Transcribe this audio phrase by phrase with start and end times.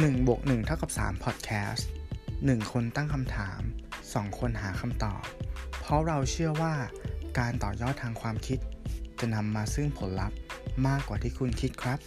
[0.00, 1.82] 1บวก1เท่ากับ3 Podcast
[2.26, 3.60] 1 คนตั้งคำถาม
[4.00, 5.22] 2 คนหาคำตอบ
[5.80, 6.74] เพราะเราเชื่อว่า
[7.38, 8.58] การต่อยอดทางความคิด
[9.20, 10.38] จะนำมาซึ่งผลลัพธ์
[10.86, 11.98] มากกว่าที่คุณคิดครับ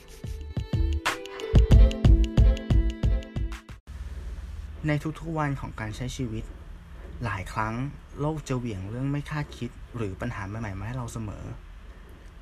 [4.87, 6.43] ในทุกๆวันของการใช้ชีวิต
[7.23, 7.75] หลายครั้ง
[8.19, 11.43] โลกจะเหวี่ยงเรื่องไม่คาดคิด หรือปัญหาใหม่ๆมาให้เราเสมอ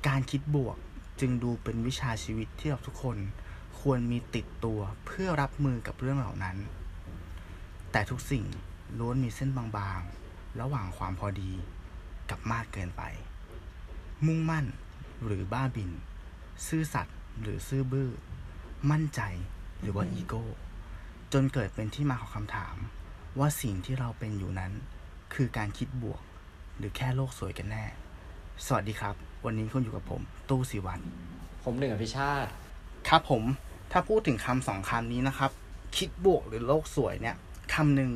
[0.08, 0.76] การคิดบวก
[1.20, 3.18] จึงดูเป็นวิชาชีวิตที่เราทุกคน
[3.90, 6.56] ควรมีติดตัวเพื่อรับมือกับเรื่องเหล่านั้น
[7.92, 8.44] แต่ทุกสิ่ง
[8.98, 11.52] ล้วนมีเส้นบางๆ ระหว่างความพอดี
[12.30, 13.02] กับมากเกินไป
[14.26, 14.66] มุ่งมั่น
[15.24, 15.90] หรือบ้าบิน
[16.66, 18.10] ซื่อสัตย์หรือซื่อบื้อ
[18.90, 19.20] มั่นใจ
[19.80, 20.44] หรือว่าอีโก้
[21.32, 22.76] จนเกิดเป็นที่มาของคำถาม
[23.38, 24.72] ว่าสิ่งที่เราเป็นอยู่นั้น
[25.34, 26.22] คือการคิดบวก
[26.78, 27.84] หรือแค่โลกสวยกันแน่
[28.66, 31.00] สวัสดีครับ วันนี้คุณอยู่กับผม ตู้สิวัน
[31.64, 32.50] ผมหนึ่งอภิชาติ
[33.08, 33.42] ครับผม
[33.96, 35.50] ถ้าพูดถึงคำสองคำนี้นะครับ
[35.96, 37.36] คิดบวกหรือโลกสวยเนี่ย
[37.74, 38.10] คำหนึ่ง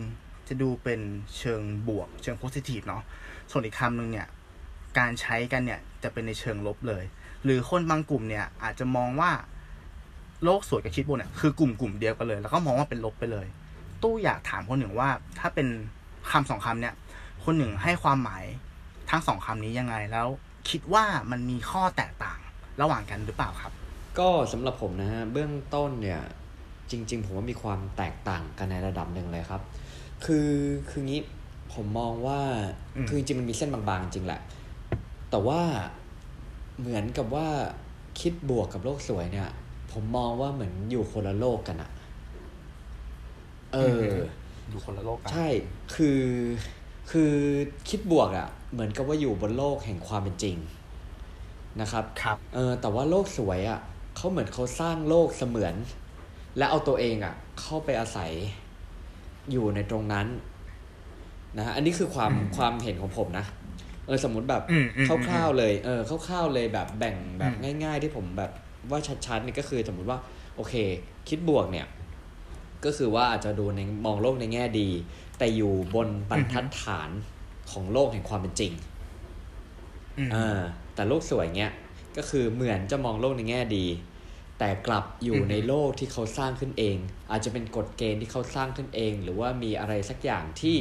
[0.48, 1.00] จะดูเป็น
[1.38, 3.02] เชิงบวก เชิงโพสิทีฟเนาะ
[3.50, 4.26] ส่วนอีกคำหนึ่งเนี่ย
[4.98, 7.04] การใช้กันเนี่ยจะเป็นในเชิงลบเลย
[7.44, 9.30] หรือคนบางกลุ่มเนี่ยอาจจะมองว่า
[10.44, 13.46] โลกสวยกับคิดบวกเนี่ยคือกลุ่มกลุ่มเดียวกันเลย แล้วก็มองว่าเป็นลบไปเลย
[14.02, 15.08] ตู้อยากถามคนหนึ่งว่า
[15.38, 15.68] ถ้าเป็น
[16.30, 16.94] คำสองคำเนี่ย
[17.44, 18.44] คนหนึ่งให้ความหมาย
[19.10, 20.26] ทั้งสองคำนี้ยังไงแล้ว
[20.70, 22.38] คิดว่ามันมีข้อแตกต่าง
[22.80, 23.72] ระหว่างกันหรือเปล่าครับ
[24.20, 26.20] ก็สำหรับผมนะฮะเบื้องต้นเนี่ย
[26.90, 29.62] จริง ๆ ผมว่ามีความแตกต่างกันในระดับหนึ่งเลยครับ
[30.24, 30.50] คือ
[30.90, 31.20] คืองี้
[31.74, 32.40] ผมมองว่า
[32.96, 34.40] อืมคือจริงๆมันมีเส้นบางๆ จริงแหละ
[35.30, 35.60] แต่ว่า
[36.78, 37.46] เหมือนกับว่า
[38.20, 39.48] คิดบวกกับโลกสวยเนี่ย
[39.92, 41.90] ผมมองว่าเหมือนอยู่คนละโลกกันอะ
[43.74, 44.02] เออ
[44.70, 45.48] อยู่คนละโลกกันใช่
[45.94, 46.22] คือ
[47.10, 47.32] คือ
[47.88, 50.56] คิดบวกอะ่ะเหมือนกับว่าอยู่บนโลกแห่งความเป็นจริง
[51.80, 53.80] นะครับครับเออแต่ว่าโลกสวยอะ่ะ
[54.18, 55.74] เขาเหมือนเขาสร้างโลกเสมือน
[56.56, 58.32] และเอาตัวเองอะ่ะ เข้าไปอาศัย
[59.50, 60.26] อยู่ในตรงนั้น
[61.56, 63.46] นะฮะอันนี้คือความอืมความเห็นของผมนะ
[64.06, 68.50] เออสมมติแบบอืมอืมคร่าวๆเลยเออคร่าวๆเลยแบบแบ่งแบบอืมง่าย ๆ ที่ผมแบบ
[68.90, 70.18] ว่าชัดๆนี่ก็คือสมมติว่า
[70.56, 70.74] โอเค
[71.28, 71.86] คิดบวกเนี่ย
[72.84, 74.88] ก็คือว่าอาจจะดูในมองโลกในแง่ดี
[75.38, 77.10] แต่อยู่บนบรรทัดฐาน
[77.70, 78.72] ของโลกแห่งความเป็นจริง
[80.18, 80.60] อืมอ่า
[80.94, 81.72] แต่โลกสวยเงี้ย
[82.16, 83.86] ก็คือเหมือนจะมองโลกในแง่ดี
[84.58, 86.96] แต่กลับอยู่อืมในโลกที่เขาสร้างขึ้นเอง
[87.30, 90.76] อาจจะเป็นกฎเกณฑ์ที่เขาสร้างขึ้นเอง หรือว่ามีอะไรสักอย่างที่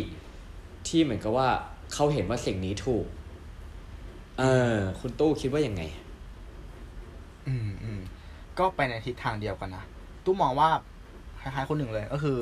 [0.88, 1.50] ที่เหมือนกับว่า
[1.94, 3.06] เขาเห็นว่าสิ่งนี้ถูก
[4.40, 4.44] เอ
[4.74, 5.84] อ คุณตู้คิดว่ายังไง
[7.48, 8.00] อืมอืม
[8.60, 9.84] ก็ไปในทิศทางเดียวกันนะ
[10.24, 10.70] ตู้มองว่า
[11.42, 12.38] คล้ายๆคนหนึ่งเลยก็คือ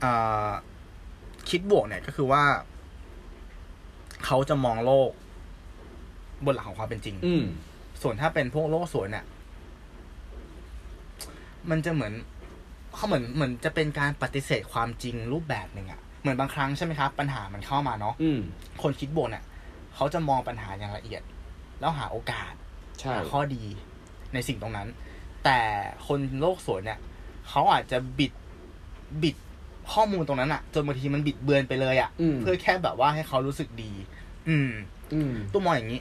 [0.00, 0.12] เอ่
[0.46, 0.48] อ
[1.50, 2.42] คิดบวกเนี่ยก็คือว่า
[4.24, 5.10] เขาจะมองโลก
[6.46, 7.44] บนหลักของความเป็นจริง อืม
[8.02, 9.24] ส่วนถ้าเป็นพวกโลกสวยเนี่ย
[11.70, 12.12] มันจะเหมือน
[12.94, 18.40] เขาเหมือนเหมือนจะเป็นการปฏิเสธความจริงรูปแบบหนึ่งอะเหมือนบางครั้งใช่ไหมครับ ปัญหามันเข้ามาเนาะอืม
[18.82, 19.44] คนคิดบวกเนี่ย
[19.94, 21.22] เขาจะมองปัญหาอย่างละเอียด
[21.80, 22.52] แล้วหาโอกาส
[23.00, 23.64] ใช่หาข้อดี
[24.34, 24.88] ในสิ่งตรงนั้น
[25.44, 25.58] แต่
[26.06, 26.98] คนโลกสวยเนี่ย
[27.48, 28.32] เขาอาจจะบิด
[29.22, 29.36] บิด
[29.92, 33.92] ข้อมูลตรงนั้นอะจนบางทีมันบิดเบือนไปเลยอะอืมเพื่อแค่แบบว่าให้เขารู้สึกดี
[34.48, 34.70] อืม
[35.14, 36.00] อืมตู้มองอย่างนี้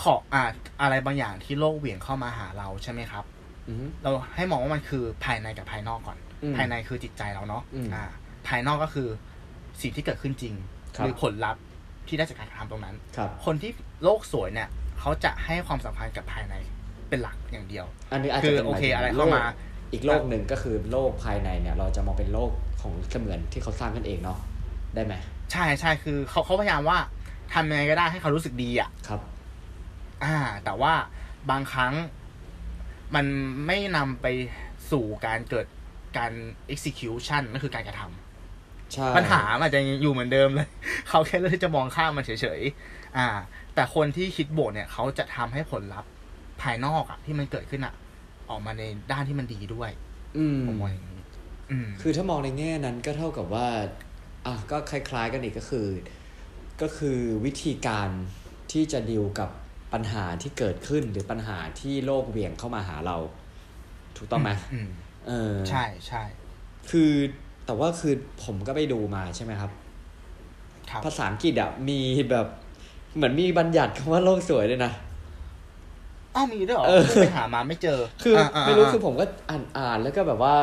[0.00, 0.42] ขออ่า
[0.82, 3.24] อะไรบางอย่างที่โลกเหวี่ยงเข้ามาหาเราใช่ไหมครับ
[3.68, 8.04] อืมเราให้มองว่ามันคือภายในกับภายนอกก่อนอืมภายในคือจิตใจเราเนาะอืมอ่า
[8.48, 9.08] ภายนอกก็คือ
[9.80, 10.54] สิ่งที่เกิดขึ้นจริง
[10.96, 11.62] ครับหรือผลลัพธ์
[12.08, 13.70] ที่ได้จากการกระทำตรงนั้นครับคนที่
[14.04, 14.68] โลกสวยเนี่ย
[15.00, 16.54] เขาจะให้ความสำคัญกับภายใน
[17.08, 19.52] เป็นหลักอย่างเดียว อันนี้อาจคืจะอเป็นโอเคหยถึงอะไรเข้ามาโลก
[19.92, 24.38] อีกโลกหนึ่งก็คือโลกภายในเนี่ย เราจะมองเป็นโลกของเสมือนที่เขาสร้างขึ้นเองเนาะ
[24.94, 25.14] ได้ไหม
[25.52, 26.98] ใช่ใช่คือเขาเขาพยายามว่า
[27.52, 29.20] ทำยังไงก็ได้ให้เขารู้สึกดีอะครับ
[30.24, 30.92] อ่า แต่ว่า
[31.50, 31.94] บางครั้ง
[33.14, 33.26] มัน
[33.66, 34.26] ไม่นำไป
[34.90, 35.66] สู่การเกิด
[36.18, 36.32] การ
[36.74, 40.68] execution นั่นคือการกระทำใช่ปัญหามันอาจจะอยู่เหมือนเดิมเลย
[41.08, 43.26] เขาแค่เลือกที่จะมองข้ามมันเฉยๆอ่า
[43.74, 46.10] แต่คนที่คิดบวกเนี่ย เขาจะทำให้ผลลัพธ์
[46.62, 47.94] ภายนอกอะที่มันเกิดขึ้นอะ
[48.50, 48.82] ออกมาใน
[49.12, 49.90] ด้านที่มันดีด้วย
[50.36, 51.22] อืมผมมองอย่างนี้
[51.70, 53.68] อืมคือถ้ามองในแง่นั้นก็เท่ากับว่า
[54.46, 55.86] อะก็คล้าย ๆ กันอีกก็คือ
[56.82, 58.08] ก็คือวิธีการ
[58.72, 59.50] ที่จะดีลกับ
[59.92, 63.16] ปัญหาที่เกิดขึ้นหรือปัญหาที่โลกเหวี่ยงเข้ามาหาเรา
[64.16, 64.88] ถูกต้องไหมอืม
[65.26, 66.22] เออใช่ใช่
[66.90, 67.10] คือ
[67.66, 68.14] แต่ว่าคือ
[68.44, 69.70] ผมก็ไปดูมาใช่ไหมครับ
[70.90, 72.00] ครับภาษาอังกฤษอะมี
[72.30, 72.46] แบบ
[73.16, 74.92] เหมือนมีบัญญัติคำว่าโลกสวยด้วยนะ
[76.34, 80.54] อ้าวมีด้วยเหรอเออเพิ่งไปหามาไม่เจอ คืออาไม่รู้าคือผมก็อ่านอ่านแล้วก็แบบว่า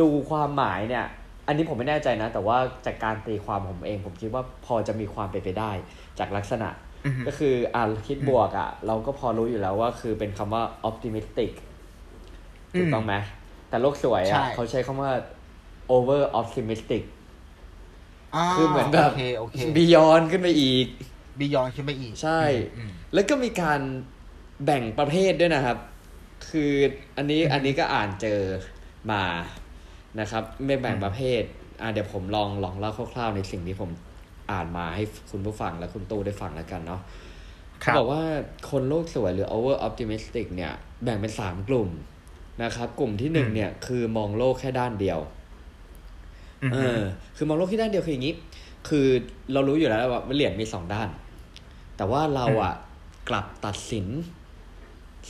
[0.00, 1.06] ดูความหมายเนี่ย
[1.46, 5.70] อันนี้ผมไม่แน่ใจนะ แต่ว่าจากการตีความผมเอง ผมคิดว่าพอจะมีความเป็นไปได้
[6.18, 6.87] จากลักษณะอือฮึ
[7.26, 11.50] ก็คืออ่านคิดบวกอะ่ะ เราก็พอรู้อยู่แล้วว่าคือเป็นคำว่า optimistic
[12.78, 13.14] ถูกต้องไหม
[13.68, 15.10] แต่โลกสวยใช่อะเขาใช้คำว่า
[15.96, 17.02] over optimistic
[18.52, 20.86] คือเหมือนแบบโอเคโอเค beyond ขึ้นไปอีก
[21.38, 22.40] บียอนขึ้นไปอีก ใช่
[22.76, 23.80] อืมแล้วก็มีการ
[24.64, 25.78] แบ่งประเภทด้วยนะครับ
[26.48, 26.72] คือ
[27.16, 28.40] อันนี้อันนี้ก็อ่านเจอ
[29.12, 29.22] มา
[30.20, 31.42] นะครับ ไม่แบ่งประเภท
[31.80, 33.90] อ่าเดี๋ยวผมลองลองเล่าคร่าวๆในสิ่งที่ผม
[34.50, 37.00] อ่านมาให้คุณผู้ฟังและคุณตู้ได้ฟังแล้วกันเนาะ
[37.84, 38.22] ครัเขาบอกว่า
[38.70, 40.72] คนโลกสวยหรือ over optimistic เนี่ย
[41.02, 41.88] แบ่งเป็นสามกลุ่ม
[42.62, 45.18] นะครับ กลุ่มที่หนึ่งอืมเนี่ยคือมองโลกแค่ด้านเดียว
[46.62, 47.00] อืมเออ
[47.36, 48.34] คือมองโลกที่ด้านเดียวคืออย่างนี้
[48.88, 49.06] คือ
[49.52, 51.08] เรารู้อยู่แล้วว่าเหรียญมีสองด้าน
[51.96, 52.74] แต่ว่าเราอะ
[53.28, 54.06] กลับตัดสิน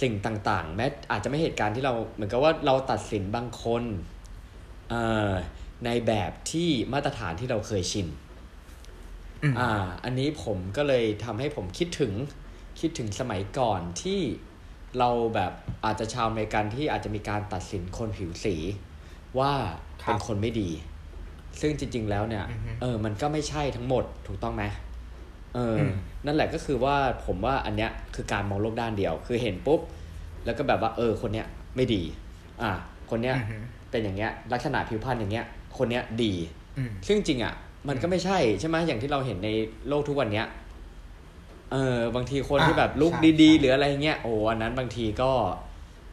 [0.03, 3.83] สิ่งต่างๆ แม้อาจจะไม่เหตุการณ์ที่เราเหมือนกับว่าเราตัดสินบางคน
[4.91, 5.33] เอ่อ
[5.85, 8.07] ในแบบที่มาตรฐานที่เราเคยชิน
[9.45, 12.13] อืมอ่า อันนี้ผมก็เลยทำให้ผมคิดถึง
[12.81, 14.21] คิดถึงสมัยก่อนที่
[14.99, 15.53] เราแบบ
[15.85, 18.57] อาจจะชาวอเมริกันที่อาจจะมีการตัดสินคนผิวสี
[19.39, 19.53] ว่า
[20.03, 20.71] ครับเป็นคนไม่ดี
[21.61, 24.65] ซึ่งจริง ๆ แล้วเนี่ยอือฮึเออ มันก็ไม่ใช่ทั้งหมดถูกต้องไหม
[25.55, 25.93] เอออม
[26.27, 26.97] นั่นแหละก็คือว่า
[27.27, 29.81] ผมว่าอันเนี้ยคือการมองโลกด้านเดียว คือเห็นปุ๊บ
[30.45, 31.47] แล้วก็แบบว่า เออ คนเนี้ย
[31.77, 32.03] ไม่ดี
[32.63, 32.71] อ่า
[33.11, 33.57] คนเนี้ยอือฮึ
[33.91, 35.47] เป็นอย่างเงี้ย ลักษณะผิวพรรณอย่างเงี้ย
[35.77, 36.35] คนเนี้ยดี
[36.79, 37.55] อืมซึ่งจริงอะ
[37.89, 39.49] มันก็ไม่ใช่ใช่ไหมอย่างที่เราเห็นใน
[39.89, 40.47] โลกทุกวันเนี้ย
[41.73, 45.31] เออบางทีคนอ่าที่แบบลูกใช่ดีใช่ๆหรืออะไรเงี้ยโอ้อันนั้นบางทีก็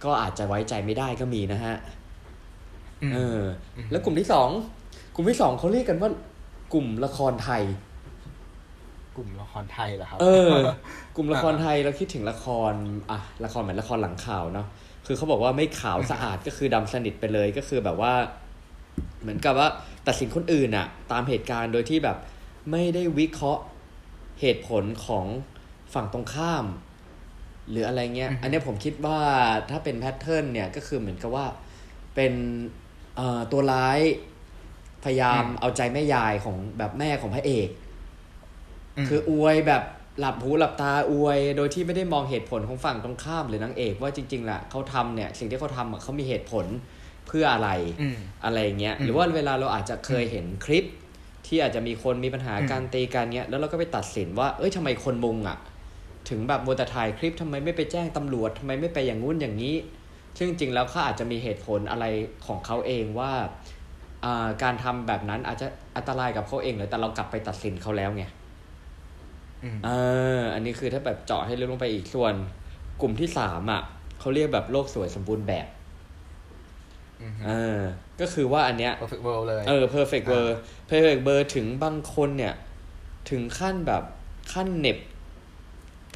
[0.04, 1.76] ก็อาจจะไว้ใจไม่ได้ก็มีนะฮะ
[3.04, 3.42] อืมเออ
[3.78, 4.50] อ แล้วกลุ่มที่สอง
[5.16, 6.10] กลุ่มที่สองเขาเรียกกันว่า
[6.74, 7.64] กลุ่มละครไทย
[9.16, 10.54] กลุ่มละครไทยเหรอครับ เออ
[11.16, 12.74] กลุ่มละครไทยเราคิดถึงละคร
[13.12, 14.68] อะละครเหมือนละครหลังข่าวเนาะ
[15.06, 18.14] คือเขาบอกว่าไม่ขาวสะอาดก็คือดำสนิทไปเลยก็คือแบบว่า
[19.22, 19.70] เหมือนกับว่า
[20.08, 22.18] ตัดสินคนอื่นอะตามเหตุการณ์โดยที่แบบ
[22.72, 23.64] ไม่ได้วิเคราะห์
[24.42, 25.26] เหตุผลของ
[25.94, 26.66] ฝั่งตรงข้าม
[27.70, 29.20] หรืออะไรเงี้ยอือฮึอันเนี้ยผมคิดว่า
[29.70, 31.46] ถ้าเป็นแพทเทิร์นเนี่ยก็คือเหมือนกับว่า
[32.16, 32.34] เป็น
[33.16, 34.00] เอ่อตัวร้าย
[35.04, 37.70] พยายามเอาใจแม่ยายของแบบแม่ของพระเอก
[39.04, 39.84] มคืออวยแบบ
[40.20, 46.66] หลับหูหลับตาอวย โดยที่ไม่ได้มองเหตุผลของฝั่งตรงข้ามหรือนางเอกว่าจริงๆแหละเขาทำเนี่ยสิ่งที่เขาทำอะเขามีเหตุผล
[47.28, 47.70] เพื่ออะไร
[48.02, 50.86] อืมอะไรอย่างเงี้ยอืมหรือว่าเวลาเราอาจจะเคยเห็นคลิป
[51.48, 55.58] ที่อาจจะมีคนมีปัญหาอืมการตีกันเงี้ยแล้วเราก็ไปตัดสินว่า เอ้ยทำไมคนมุงอะ
[56.30, 59.76] ถึงแบบมัวแต่ถ่ายคลิปทำไมไม่ไปแจ้งตำรวจทำไมไม่ไปอย่างงู้นอย่างนี้
[60.38, 62.06] ซึ่งจริงๆแล้วเขาอาจจะมีเหตุผลอะไร
[62.46, 63.32] ของเขาเองว่า
[64.26, 65.68] อ่าการทำแบบนั้นอาจจะ
[65.98, 68.24] อันตรายกับเขาเองเลยแต่เรากลับไปตัดสินเขาแล้วไง
[69.64, 69.90] อืมเอ
[70.40, 72.34] อ อันนี้คือถ้าแบบเจาะให้ลึกลงไปอีกส่วน
[73.02, 73.82] กลุ่มที่สามอะ
[74.20, 75.68] เขาเรียกแบบโลกสวยสมบูรณ์แบบ
[77.22, 77.80] อืมเออ
[78.22, 80.54] ก็คือว่าอันเนี้ย perfect world เลยเออ perfect w o r d
[80.90, 82.54] perfect w o r d ถึงบางคนเนี่ย
[83.30, 84.04] ถึงขั้นแบบ
[84.54, 84.98] ขั้นเหน็บ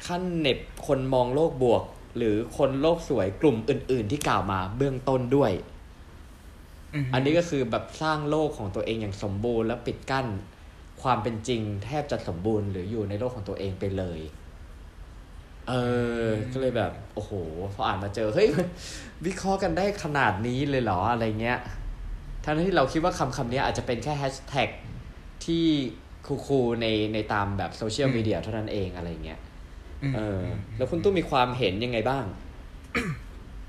[0.06, 1.82] ขั้นเหน็บคนมองโลกบวก
[2.16, 5.52] หรือคนโลกสวยกลุ่มอื่น ๆ ที่กล่าวมาเบื้องต้นด้วย
[7.02, 10.26] มอันนี้ก็คือแบบสร้างโลกของตัวเองอย่างสมบูรณ์ แล้วปิดกั้น
[11.02, 14.20] ความเป็นจริงแทบจะสมบูรณ์ หรืออยู่ในโลกของตัวเองไปเลย
[15.70, 15.76] เอ
[16.24, 17.32] อ ก็เลยแบบ โอ้โห
[17.74, 18.48] พออ่านมาเจอ เฮ้ย
[19.26, 21.58] วิเคราะห์กันได้ขนาดนี้เลยเหรอ อะไรเงี้ย
[22.44, 24.70] ทั้งที่เราคิดว่าคำคำนี้อาจจะเป็นแค่แฮชแท็ก
[25.44, 25.64] ที่
[26.26, 29.40] คูลๆในในตามแบบโซเชียลมีเดียเท่านั้นเองอะไรเงี้ย
[30.10, 30.46] มเออม
[30.76, 32.24] แล้วคุณตู้มีความเห็นยังไงบ้าง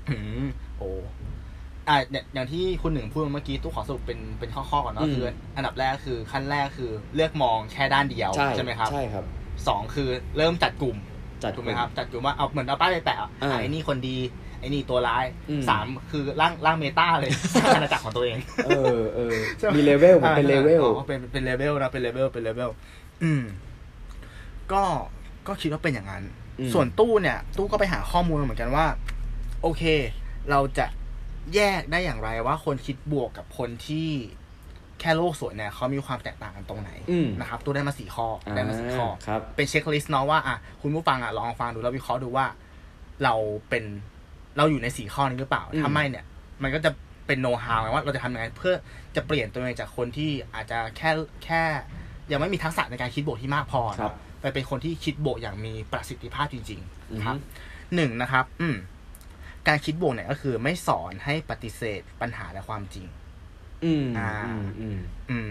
[0.08, 0.44] อืม
[0.78, 0.90] โอ้
[1.88, 9.24] อะเนี่ยอย่างที่คุณหนึ่งพูดเมื่อกี้ตู้ขอสรุปเป็นเป็นข้อๆก่อนเนาะอืมคืออันดับแรกคือขั้นแรกคือเลือกมองแค่ด้านเดียวใช่ไหมครับ ใช่ครับ
[9.68, 10.96] สองคือเริ่มจัดกลุ่ม
[11.42, 14.18] จัดถูกไหมครับจัดกลุ่มว่าเอาเหมือนเอาป้ายไปแปะอะอ่าไอ้นี่คนดี
[14.60, 19.34] ไอ้นี่ตัวร้ายอืมสามคือร่างร่างเมตาเลยสร้างอาณาจักรของตัวเอง เออเออ
[19.76, 22.70] มีเลเวลมันเป็นเลเวลอ๋อเป็นเป็นเลเวลนะเป็นเลเวลเป็นเลเวล
[23.22, 23.42] อืม
[24.72, 24.82] ก็
[25.48, 26.24] ก็คิดว่าเป็นอย่างนั้น
[26.58, 28.86] อืมส่วนตู้เนี่ย ตู้ก็ไปหาข้อมูลมาเหมือนกันว่า
[29.62, 29.82] โอเค
[30.50, 30.86] เราจะ
[31.54, 34.10] แยกได้อย่างไรว่าคนคิดบวกกับคนที่
[35.02, 42.46] แค่โลกสวยเนี่ยเขามีความแตกต่างกันตรงไหนอืมนะครับตู้ได้มาสี่ข้ออได้มาสี่ข้อครับเป็น checklist เนาะว่าอะคุณผู้ฟังอะลองฟังดูแล้ววิเคราะห์ดูว่า
[43.24, 43.34] เรา
[43.68, 43.84] เป็น
[44.56, 46.24] เราอยู่ในสี่ข้อนี้หรือเปล่าอืมถ้าไม่เนี่ย
[46.62, 46.90] มันก็จะ
[47.26, 48.74] เป็นโน้ตฮาวว่าเราจะทำยังไงเพื่อ
[49.16, 51.10] จะเปลี่ยนตัวเองจากคนที่อาจจะแค่
[51.44, 51.62] แค่
[52.32, 56.80] ยังไม่มีทักษะในการคิดบวกที่มากพอครับไปเป็นคนที่คิดบวกอย่างมีประสิทธิภาพจริง
[57.10, 57.36] อือฮึๆครับ
[57.94, 58.76] หนึ่งนะครับ อืม
[59.68, 63.06] การคิดบวกเนี่ยก็คือไม่สอนให้ปฏิเสธปัญหาและความจริง
[63.84, 64.98] อืมอ่าอืมอืม
[65.30, 65.50] อืม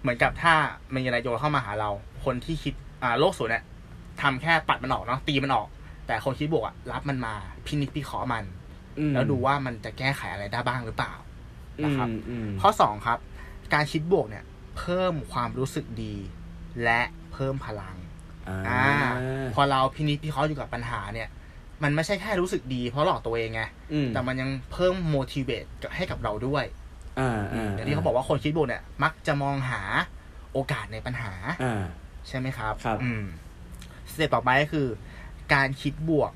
[0.00, 0.54] เหมือนกับถ้า
[0.94, 1.90] มีอะไรโยนเข้ามาหาเรา
[2.24, 3.64] คนที่คิดอ่าโลกสวยเนี่ย
[4.22, 5.68] ทำแค่ปัดมันออกเนาะตีมันออก
[6.06, 7.34] แต่คนคิดบวกอะรับมันมา
[7.66, 8.44] พินิจพิเคราะห์มัน
[8.98, 11.12] อืมแล้วดูว่ามันจะแก้ไขอะไรได้บ้างหรือเปล่า
[11.84, 13.18] นะครับอืมอืมข้อสองครับ
[13.74, 14.44] การคิดบวกเนี่ย
[14.78, 16.14] เพิ่มความรู้สึกดี
[16.84, 17.00] และ
[17.32, 17.96] เพิ่มพลัง
[18.48, 19.12] อ่าอ่า
[19.54, 21.28] พอเราพินิจพิเคราะห์อยู่กับปัญหาเนี่ย
[21.82, 23.62] มันไม่ใช่แค่รู้สึกดีเพราะหลอกตัวเองไง
[23.92, 26.64] อืมแต่มันยังเพิ่ม motivate ให้กับเราด้วย
[27.20, 29.82] อ่าอ่าอย่างที่เขาบอกว่าคนคิดบวกเนี่ย มักจะมองหา
[30.52, 31.32] โอกาสในปัญหา
[31.64, 31.82] อ่า
[32.28, 33.24] ใช่ไหมครับครับอืม
[34.10, 34.88] สเต็ปต่อไปก็คือ
[35.54, 36.32] การคิดบวก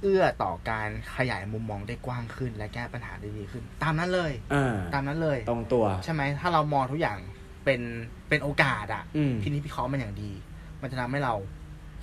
[0.00, 7.18] เอื้อต่อการขยายมุมมองได้กว้างขึ้น และแก้ปัญหาได้ดีขึ้น ตามนั้นเลยอ่าตามนั้นเลย ตรงตัว ใช่ไหมถ้าเรามองทุกอย่าง
[7.64, 7.80] เป็น
[8.28, 10.32] เป็นโอกาสอะอืมพินิจพิเคราะห์มันอย่างดี
[10.80, 11.34] มันจะทำให้เรา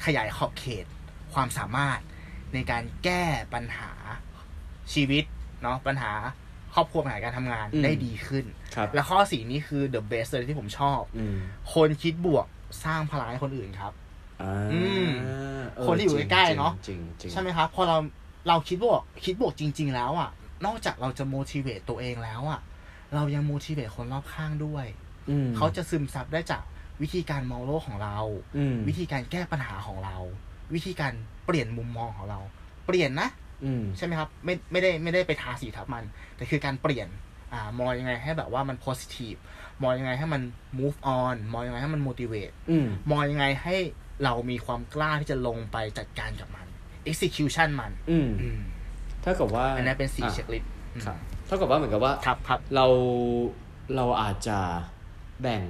[0.05, 0.85] ขยายขอบเขต
[1.33, 1.99] ความสามารถ
[2.53, 3.91] ในการแก้ปัญหา
[4.93, 5.23] ชีวิต
[5.61, 6.11] เนาะปัญหา
[6.77, 11.37] ครอบครัวปัญหาการทำงานอืมได้ดีขึ้นครับและข้อสี่นี้คือ the best เลยที่ผมชอบอืม
[11.73, 12.45] คนคิดบวก
[12.83, 13.93] สร้างพลังให้คนอื่นครับ
[14.41, 15.07] อ่าอืม
[15.75, 17.97] เออคนที่อยู่จริงใกล้ๆเนอะจริงจริงใช่ไหมครับพอเรา
[18.47, 20.29] เราคิดบวกคิดบวกจริง ๆ แล้วอะ
[20.65, 22.59] นอกจากเราจะ motivate ตัวเองแล้วอะ
[23.15, 24.85] เรายัง motivate คนรอบข้างด้วย
[25.29, 26.63] อืมเขาจะซึมซับได้จาก
[27.01, 28.17] วิธีการมองโลกของเรา
[28.57, 30.17] อืมวิธีการแก้ปัญหาของเรา
[30.73, 31.13] วิธีการ
[31.45, 32.39] เปลี่ยนมุมมองของเรา
[32.85, 33.46] เปลี่ยนนะอืม
[33.97, 36.03] ใช่ไหมครับ ไม่ไม่ได้ไม่ได้ไปทาสีทับมัน
[36.35, 37.07] แต่คือการเปลี่ยน
[37.53, 39.39] อ่ามองยังไงให้แบบว่ามัน positive
[39.81, 40.41] มองยังไงให้มัน
[40.79, 43.75] move on มองยังไงให้มัน motivate อืมมองยังไงให้
[44.23, 46.67] เรามีความกล้าที่จะลงไปจัดการกับมัน
[47.11, 48.59] execution มัน อืมอืม
[49.21, 50.71] เท่ากับว่าอันนั้นเป็นสี่อะเช็คลิสต์
[51.05, 52.85] ครับเท่ากับว่าเหมือนกับว่าครับครับเรา
[53.95, 54.59] เราอาจจะ
[55.41, 55.63] แบ่ง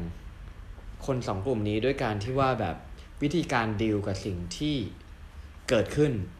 [1.06, 2.76] คนสองกลุ่มนี้ด้วยการที่ว่าแบบ
[3.22, 4.76] วิธีการดีลกับสิ่งที่
[5.70, 6.37] เกิดขึ้นอืม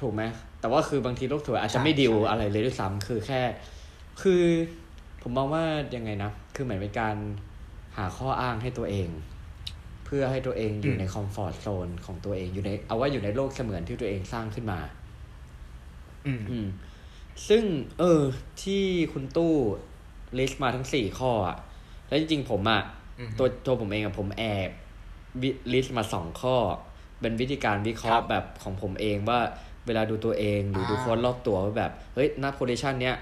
[0.00, 0.22] ถูกไหม
[0.60, 3.40] แต่ว่าคือบางทีโลกสวยอาจจะใช่ไม่ดีลใช่อะไรเลยด้วยซ้ำคือแค่
[4.22, 4.42] คือ
[5.22, 5.64] ผมมองว่า
[5.96, 7.16] ยังไงนะ คือเหมือนเป็นการ
[7.96, 9.08] หาข้ออ้างให้ตัวเอง
[10.04, 14.80] เพื่อให้ตัวเองอยู่ในคอมฟอร์ทโซนของตัวเองอยู่ใน เอาว่าอยู่ในโลกเสมือนที่ตัวเองสร้างขึ้นมา
[16.26, 16.66] อืมอืม
[17.48, 17.62] ซึ่ง
[17.98, 18.22] เออ
[18.62, 19.54] ที่คุณตู้
[20.38, 21.56] list มาทั้งสี่ข้ออะ
[22.08, 22.82] แล้วจริงๆผมอะ
[23.18, 24.70] อืมตัวตัวผมเองอะผมแอบ
[25.72, 26.56] list มาสองข้อ
[27.20, 29.40] เป็นวิธีการวิเคราะห์รับแบบของผมเองว่า
[29.86, 33.16] เวลาดูตัวเองหรือดูอ่าคนรอบตัวว่าแบบเฮ้ยณ position เนี้ย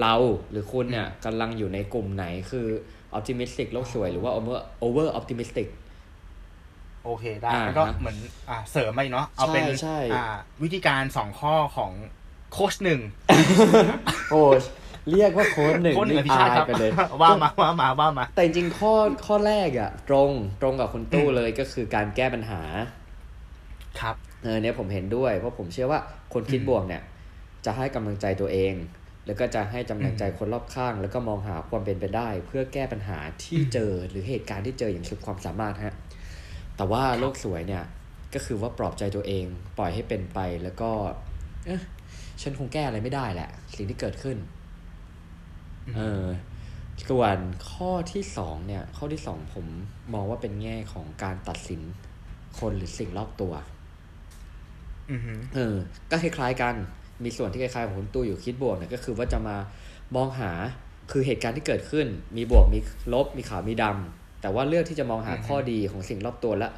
[0.00, 0.14] เรา
[0.50, 2.66] หรือคุณเนี่ยกำลังอยู่ในกลุ่มไหนคือ
[3.14, 5.68] อ p ติมิสติกโลกสวยหรือว่า over over optimistic
[7.04, 8.16] โอเคได้อ่าแล้วก็ฮะเหมือน
[8.50, 10.26] อ่าเสริมมาอีกเนาะเอาเป็นใช่ใช่อ่า
[10.62, 11.92] วิธีการสองข้อของ
[12.52, 13.00] โค้ชหนึ่ง
[14.30, 14.58] โอ้ย
[15.10, 16.90] เรียกว่าโค้ดหนึ่งโค้ชหนึ่งนี่พิชาติครับไปเลย
[17.22, 18.92] ว่ามาว่ามาว่ามา แต่จริงๆข้อ
[19.26, 20.30] ข้อแรกอะตรง
[20.62, 22.62] ตรงกับคุณตู้เลยก็คือการแก้ปัญหา
[24.00, 26.00] ครับเออเนี่ยผมเห็นด้วย เพราะผมเชื่อว่า
[26.32, 27.02] คนคิดบวกเนี่ย
[27.64, 28.74] จะให้กำลังใจตัวเอง
[29.26, 35.94] แล้วก็จะให้กำลังใจคนรอบข้าง แล้วก็มองหาความเป็นไปได้ เพื่อแก้ปัญหาที่เจอหรือเหตุการณ์ที่เจออย่างสุดความสามารถฮะ
[36.76, 37.84] แต่ว่าโลกสวยเนี่ย
[38.34, 39.44] ก็คือว่าปลอบใจตัวเอง
[39.78, 40.90] ปล่อยให้เป็นไปแล้วก็
[41.66, 41.82] เอะ
[42.42, 44.36] ฉันคงแก้อะไรไม่ได้แหละ สิ่งที่เกิดขึ้น
[45.96, 46.26] เออ
[47.08, 47.38] ส่วน
[47.72, 49.66] ข้อที่สองเนี่ย ข้อที่สองผม
[50.14, 51.80] มองว่าเป็นแง่ของการตัดสิน
[52.58, 53.52] คนหรือสิ่งรอบตัว
[55.54, 55.76] เออ
[56.10, 56.74] ก็คล้ายๆกัน
[57.24, 59.56] มีส่วนที่คล้ายๆของคุณตู้อยู่คิดบวกเนี่ยก็คือว่าจะมา
[60.16, 60.50] มองหา
[61.10, 62.78] คือเหตุการณ์ที่เกิดขึ้น มีบวกมี
[63.12, 66.68] ลบมีขาวมีดำแต่ว่าเลือกที่จะมองหาข้อดีของสิ่งรอบตัวและ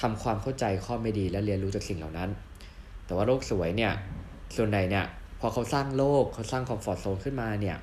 [0.00, 2.30] ทำความเข้าใจข้อไม่ดีและเรียนรู้จากสิ่งเหล่านั้น
[3.06, 3.92] แต่ว่าโลกสวยเนี่ย
[4.56, 5.04] ส่วนใหญ่เนี่ย
[5.40, 7.76] พอเขาสร้างโลกเขาสร้าง comfort zone ขึ้นมาเนี่ย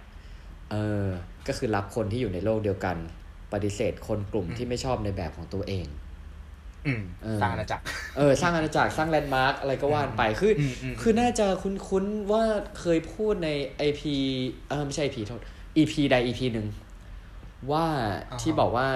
[0.72, 1.06] เออ
[1.48, 2.98] ก็คือรับคนที่อยู่ในโลกเดียวกัน
[3.54, 5.86] ปฏิเสธคนกลุ่มที่ไม่ชอบในแบบของตัวเอง
[7.42, 7.84] สร้างอาณาจักร
[8.18, 12.44] เออสร้างอาณาจักรสร้าง landmark อะไรก็ว่านไปคืออมอืมคือน่าจะคุ้นๆว่า
[12.80, 13.50] เคยพูดใน
[13.90, 14.02] EP
[14.70, 15.42] เออไม่ใช่ IP โทษ
[15.78, 16.68] EP ใด EP หนึ่ง
[17.72, 17.86] ว่า
[18.32, 18.88] อ่าฮะที่บอกว่า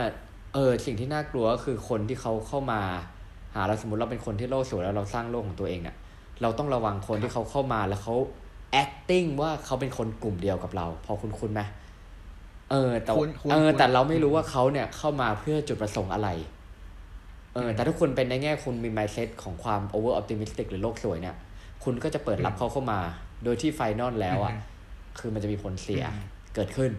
[0.53, 2.81] เออสิ่งที่น่ากลัวก็คือคนที่เขาเข้ามา
[3.55, 5.95] หาเราสมมติเราเป็นคนที่โลกสวยแล้วเราสร้างโลกของตัวเองเนี่ย
[6.41, 8.15] เราต้องระวังคนที่เขาเข้ามาแล้วเขา
[8.83, 11.61] acting ว่าเขาเป็นคนกลุ่มเดียวกับเรา พอคุณคุณไหม
[12.71, 16.29] เออแต่คุ้นคุ้นเออคุ้นแต่เราไม่รู้ว่าเขาเนี่ยเข้ามาเพื่อจุดประสงค์อะไร
[17.53, 21.35] เออแต่ถ้าคุณเป็นในแง่คุณมี mindset ของความ over optimistic หรือโลกสวยเนี่ย
[21.83, 22.99] คุณก็จะเปิดรับเขาเข้ามา
[23.43, 24.59] โดยที่ไฟนอลแล้วอะอืม
[25.19, 26.23] คือมันจะมีผลเสียอืม
[26.55, 26.91] เกิดขึ้น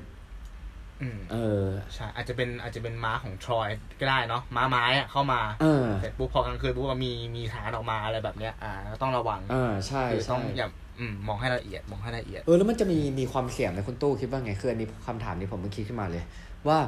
[1.02, 3.68] อืมเออใช่อาจจะเป็นอาจจะเป็นม้าของทรอย
[4.00, 10.68] ก็ได้เนาะม้าไม้อะเข้ามาเออเสร็จปุ๊บพอกลางคืนปุ๊บมันมีมีฐานออกมาอะไรแบบเนี้ย อ่าก็ต้องระวังเออใช่คือต้อใช่งอย่า
[10.98, 16.24] อืมมองให้ละเอียดมองให้ละเอียดเออแล้วมันจะมีมีความเสี่ยงไหมคุณตู้คิดว่าไงคืออันนี้คำถามนี้ผมเพิ่งคิดขึ้นมาเลย
[16.68, 16.78] ว่า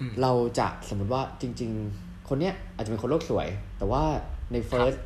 [0.00, 4.02] อืมเราจะสมมติว่าจริง ๆ คนเนี้ยอาจจะเป็นคนโลกสวย แต่ว่า
[4.52, 4.98] ใน first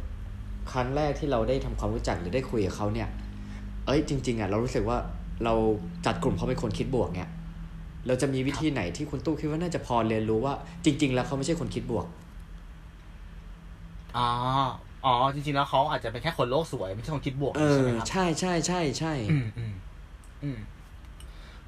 [0.73, 3.09] ครั้งแรกที่เราได้ทำความรู้จักหรือได้คุยกับเขาเนี่ย
[3.87, 4.99] เอ้ยจริง ๆอะเรารู้สึกว่า
[5.45, 5.55] เรา
[6.07, 7.29] จัดกลุ่มเขาเป็นคนคิดบวกเนี่ย
[8.07, 12.07] เราจะมีวิธีไหนที่คุณตู้คิดว่าน่าจะพอเรียนรู้ว่า จริง ๆ แล้วเขาไม่ใช่คนคิดบวก
[14.17, 14.29] อ๋อ
[15.05, 19.75] อ๋อจริง ๆ แล้วเขาอาจจะเป็นแค่คนโลกสวยไม่ใช่คนคิดบวกเอใช่อไหมครับใช่ใช่ใช่ใช่อืมอืม
[20.43, 20.59] อืม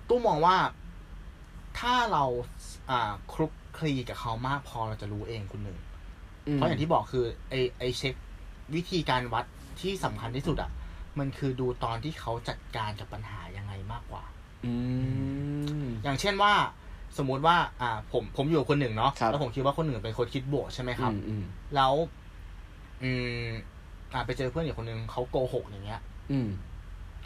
[0.08, 0.56] ตู้มองว่า
[1.78, 2.24] ถ้าเรา
[2.90, 5.78] อ่าคลุก คลีกับเขามากพอเราจะรู้เองคุณหนึ่ง
[6.54, 8.14] เพราะอย่างที่บอกคือไอไอเช็ค
[8.74, 9.44] วิธีการวัด
[9.80, 10.70] ที่สำคัญที่สุดอะ
[11.18, 14.24] มันคือดูตอนที่เขาจัดการกับปัญหายังไงมากกว่า
[14.64, 14.72] อื
[15.84, 16.52] มอย่างเช่นว่า
[17.18, 21.92] สมมุติว่า อ่า ผมผมอยู่กับคนหนึ่งเนาะครับแล้วผมคิดว่าคนหนึ่งเป็นคนคิดบวกใช่ไหมครับอืมอืมแล้ว
[23.02, 23.10] อื
[23.46, 23.48] ม
[24.12, 26.00] อ่าไปเจอเพื่อนอีกคนหนึ่งเขาโกหกอย่างเงี้ย
[26.32, 26.48] อืม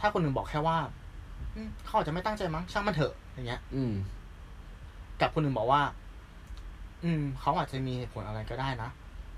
[0.00, 0.78] ถ้าคนหนึ่งบอกแค่ว่า
[1.54, 3.92] อืมเขาอาจจะไม่ตั้งใจมั้งช่างมันเถอะอย่างเงี้ย อืม
[5.20, 5.82] กับคนหนึ่งบอกว่า
[7.04, 8.90] อืมเขาอาจจะมีเหตุผลอะไรก็ได้นะ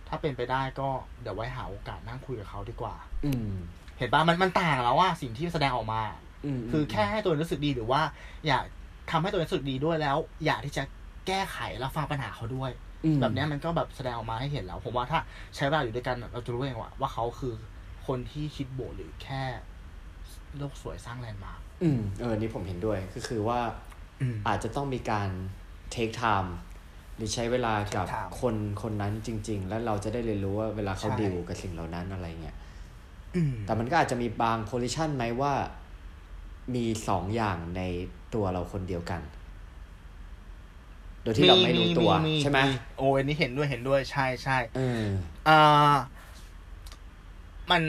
[0.09, 0.89] ถ้าเป็นไปได้ก็
[1.23, 3.51] เดี๋ยวไว้หาโอกาสนั่งคุยกับเขาดีกว่า อืม
[3.99, 6.03] เห็นปะมันมันต่างแล้วว่าสิ่งที่แสดงออกมา
[6.45, 8.03] อืมคือแค่ให้ตัวเองรู้สึกดีหรือว่า
[8.47, 8.65] อยาก
[9.11, 10.83] ทำให้ตัวเองรู้สึกดีด้วยแล้ว อยากที่จะ
[11.27, 12.71] แก้ไขแล้วฟังปัญหาเขาด้วย
[13.05, 15.21] อืมแบบเนี้ยมันก็แบบแสดงออกมาให้เห็นแล้ว ผมว่าถ้า
[15.57, 17.55] ใช้เวลาอยู่ด้วยกันเราจะรู้เองว่าว่าเขาคือ
[18.07, 19.43] คนที่คิดบวกหรือแค่
[20.57, 23.61] โลกสวยสร้างแลนด์มาร์คอืมเออนี่ผมเห็นด้วยก็คือว่า
[24.21, 25.29] อืมอาจจะต้องมีการ
[25.95, 26.51] take time
[27.21, 32.57] หรือใช้เวลากับ Take time คนคนนั้นจริง ๆ แล้วเราจะได้เรียนรู้ว่าเวลาเขาใช่ดิวกับสิ่งเหล่านั้นอะไรเงี้ย
[33.37, 35.53] อืมแต่มันก็อาจจะมีบางโพ i ิชันไหมว่า
[36.75, 37.83] มีสองอย่างใน
[38.35, 39.21] ตัวเราคนเดียวกัน
[41.23, 42.11] โดยที่เราไม่รู้ตัว
[42.43, 42.59] ใช่ไหม
[42.99, 45.05] โอ้อันนี้เห็นด้วยเห็นด้วยใช่ใช่เออ
[45.49, 45.95] อ่า
[47.71, 47.83] มัน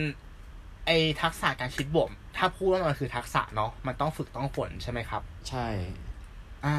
[0.85, 5.67] ไอทักษะการคิดบวกถ้าพูดว่ามันคือทักษะเนาะมันต้องฝึกต้องฝนใช่ไหมครับ ใช่
[6.65, 6.77] อ่า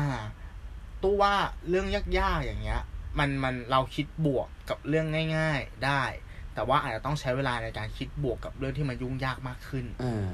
[1.02, 1.34] ตู้ว่า
[1.68, 2.82] เรื่องยากๆอย่างเงี้ย
[3.18, 5.06] มันมันเราคิดบวกกับเรื่อง
[5.36, 6.02] ง่าย ๆได้
[6.54, 10.28] แต่ว่าอาจจะต้องใช้เวลาในการคิดบวกกับเรื่องที่มันยุ่งยากมากขึ้นเออ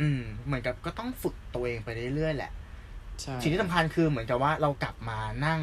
[0.00, 2.52] อืม เหมือนกับก็ต้องฝึกตัวเองไปเรื่อยๆแหละ
[3.20, 5.60] ใช่สิ่งที่สำคัญคือเหมือนกับว่าเรากลับมานั่ง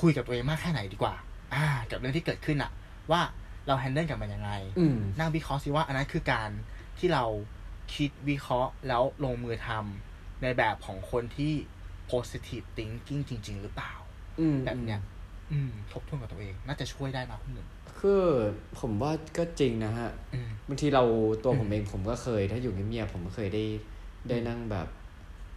[0.00, 1.14] คุยกับตัวเองมากแค่ไหนดีกว่า
[1.54, 2.70] อ่า กับเรื่องที่เกิดขึ้นอะ
[3.10, 3.20] ว่า
[3.66, 6.50] เราแฮนเดิลกับมันยังไงอืมนั่งวิเคราะห์สิว่าอันนั้นคือการ
[6.98, 7.24] ที่เรา
[7.94, 11.54] คิดวิเคราะห์แล้วลงมือทำในแบบของคนที่
[12.10, 13.92] positive thinking จริง ๆ หรือเปล่า
[14.40, 15.00] อืมแบบเนี้ย
[15.52, 17.68] อืมทบทวนกับตัวเอง น่าจะช่วยได้นะคุณหนึ่ง
[18.00, 18.22] คือ
[18.80, 21.04] ผมว่าก็จริงนะฮะอืมบางทีเรา
[21.44, 23.64] ตัวผมเองผมก็เคย ถ้าอยู่เงียบๆผมก็เคยได้
[24.28, 24.88] ได้นั่งแบบ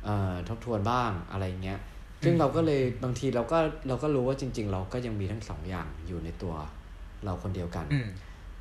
[0.05, 1.79] เอ่อทบทวนบ้างอะไรเงี้ย
[2.23, 6.53] ซึ่งเราก็เลยบางทีเราก็เราก็รู้ว่าจริง ๆ เราก็ยังมีทั้งสองอย่างอยู่ในตัว
[7.25, 8.09] เราคนเดียวกันอืม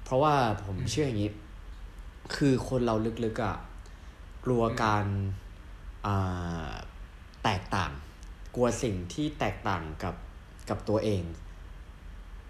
[0.05, 1.31] เพราะว่าผมเชื่ออย่างนี้
[2.37, 3.57] คือคนเราลึกๆอะ่ะ
[4.45, 5.07] กลัวการ
[6.07, 6.71] อ่า
[7.49, 7.93] แตกต่าง
[8.55, 10.15] กลัวสิ่งที่แตกต่างกับ
[10.69, 11.23] กับตัวเอง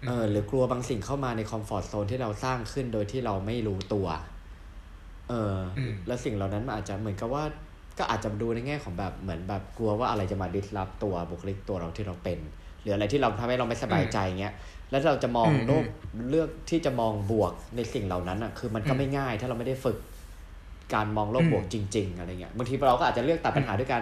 [0.07, 4.07] เออหรือกลัวบางสิ่งเข้ามาในคอมฟอร์ทโซนที่เราสร้างขึ้นโดยที่เราไม่รู้ตัว
[5.29, 7.43] เอออมแล้วสิ่งเหล่านั้นมันอาจจะเหมือนกับว่า
[7.97, 12.39] ก็อาจจะดูในแง่ของแบบเหมือนแบบกลัวว่าอะไรจะมาดิสรับตัวบุคลิกตัวเราที่เราเป็น
[12.81, 14.53] หรืออะไรที่เราทำให้เราไม่สบายใจเงี้ย
[14.91, 15.85] แล้วเราจะมองอืมโลก
[16.29, 19.97] เลือกที่จะมองบวกในสิ่งเหล่านั้นอะ คือมันก็อืมไม่ง่าย ถ้าเราไม่ได้ฝึก
[20.93, 24.01] การมองโลกอืมบวกจริง ๆ อะไรเงี้ย บางทีเราก็อาจจะเลือกตัดปัญหาด้วยกัน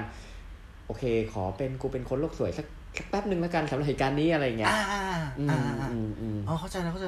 [0.88, 2.66] โอเค ขอเป็นกูเป็นคนโลกสวยสัก
[2.98, 5.02] สักแป๊บหนึ่งแล้วกันสำหรับเหตุการณ์นี้อะไรเงี้ย อ่าอ่า
[5.40, 7.08] อืมอ่าอ่าอืมอืมอ๋อเข้าใจแล้วเข้าใจ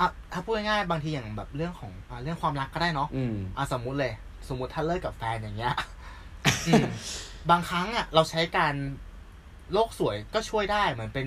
[0.00, 4.12] อะถ้าพูดง่ายๆบางทีอย่างแบบเรื่องของอ่าเรื่องความรักก็ได้เนาะอืมอะสมมุติเลย
[4.48, 5.74] สมมุติถ้าเลิกกับแฟนอย่างเงี้ย
[6.68, 6.84] อืม
[7.50, 8.74] บางครั้งอะ เราใช้การ
[9.72, 11.26] โลกสวยก็ช่วยได้เหมือนเป็น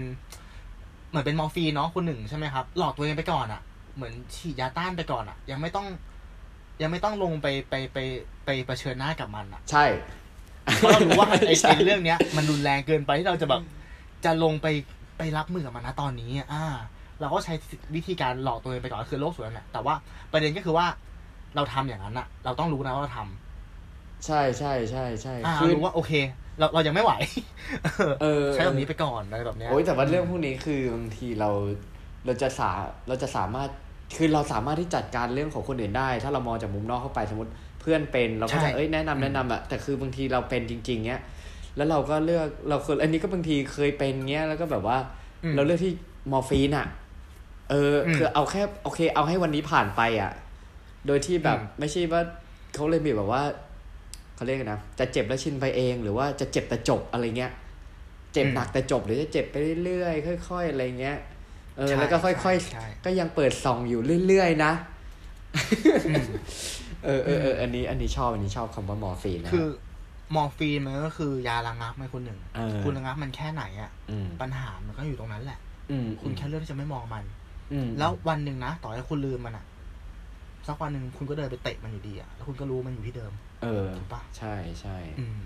[1.10, 3.62] เหมือนเป็นมอร์ฟีนเนาะคนหนึ่งใช่ไหมครับหลอกตัวเองไปก่อนอะ
[3.96, 5.88] เหมือนฉีดยาต้านไปก่อนอะ ยังไม่ต้อง
[6.82, 7.98] ยังไม่ต้องลงไปไปไป
[8.46, 9.86] ไปไปเผชิญหน้ากับมันอะ ใช่
[10.78, 13.62] เพราะเรารู้ว่าไอ้ใช่ไอ้เรื่องเนี้ย มันรุนแรงเกินไปที่เราจะแบบ
[14.26, 14.68] จะลงไป
[15.18, 16.66] ไปรับมือกับมันนะตอนนี้อะอ่า
[17.20, 17.54] เราก็ใช้
[17.96, 19.96] วิธีการหลอกตัวเองไปก่อนคือโลกสวยนั่นแหละแต่ว่า
[20.32, 20.86] ประเด็นก็คือว่า
[21.56, 26.12] เราทำอย่างนั้นอะเราต้องรู้นะว่าเราทำใช่ใช่ใช่ใช่อ่าคือรู้ว่าโอเค
[26.60, 27.14] เราเรายังไม่ไหว
[28.22, 31.50] เออใช้แบบนี้ไปก่อนอะไรแบบเนี้ยโอ้ยแต่ว่าเรื่องพวกนี้คือบางทีเรา
[32.26, 32.70] เราจะสา
[33.08, 33.70] เราจะสามารถ
[34.18, 41.22] คือเราสามารถที่จัดการเรื่องของคนอื่นได้ ถ้าเรามองจากมุมนอกเข้าไปสมมติเพื่อนเป็นเราก็จะเอ้ยแนะนำแนะนำอะแต่คือบางทีเราเป็นจริง ๆเนี้ย
[41.78, 44.98] แล้วเราก็เลือกเราเคยอันนี้ก็บางทีเคยเป็นเงี้ยแล้วก็แบบว่า
[45.44, 45.94] อืมเราเลือกที่
[46.32, 46.88] มอร์ฟีนอะ
[47.70, 50.32] เอออมคือเอาแค่โอเค เอาให้วันนี้ผ่านไปอะ
[51.08, 52.22] โดยที่แบบอืมไม่ใช่ว่า
[52.74, 53.44] เขาเลยมีแบบว่า
[54.36, 57.52] เขาเรียกกันนะจะเจ็บแล้วชินไปเองหรือว่าจะเจ็บแต่จบอะไรเงี้ย
[58.34, 61.18] เจ็บหนักแต่จบหรือจะเจ็บไปเรื่อยๆค่อย ๆ อะไรเงี้ย
[61.78, 64.74] เออใช่แล้วก็ค่อยใช่ใช่ๆก็ยังเปิดส่องอยู่เรื่อยๆนะ
[66.08, 66.26] อืม
[67.06, 69.68] เออเออเอออันนี้อันนี้ชอบอันนี้ชอบคำว่ามอร์ฟีนนะคือ
[70.36, 75.60] มอร์ฟีนมันก็คือยาระงับไหมคุณหนึ่งเออคุณระงับมันแค่ไหนอะอืมปัญหามันก็อยู่ตรงนั้นแหละ
[75.92, 77.24] อืมคุณแค่เลือกที่จะไม่มองมัน
[77.74, 79.66] อืมแล้ววันหนึ่งนะต่อให้คุณลืมมันอะ
[80.68, 83.32] สักวันหนึ่งคุณก็เดินไปเตะมันอยู่ดีอะแล้วคุณก็รู้มันอยู่ที่เดิม
[83.64, 85.40] เออถูกปะใช่ใช่อืม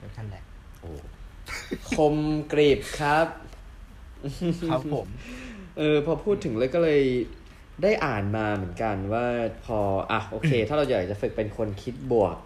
[0.00, 0.42] ก็นั่นแหละ
[0.80, 0.90] โอ้
[1.92, 2.14] คม
[2.52, 3.28] กรีบครับ
[4.70, 5.06] ครับผม
[5.78, 7.00] เออ พอพูดถึงเลยก็เลย
[7.82, 9.26] ได้อ่านมาเหมือนกันว่า
[9.64, 9.78] พอ
[10.10, 12.36] อะโอเค ถ้าเราอยากจะฝึกเป็นคนคิดบวก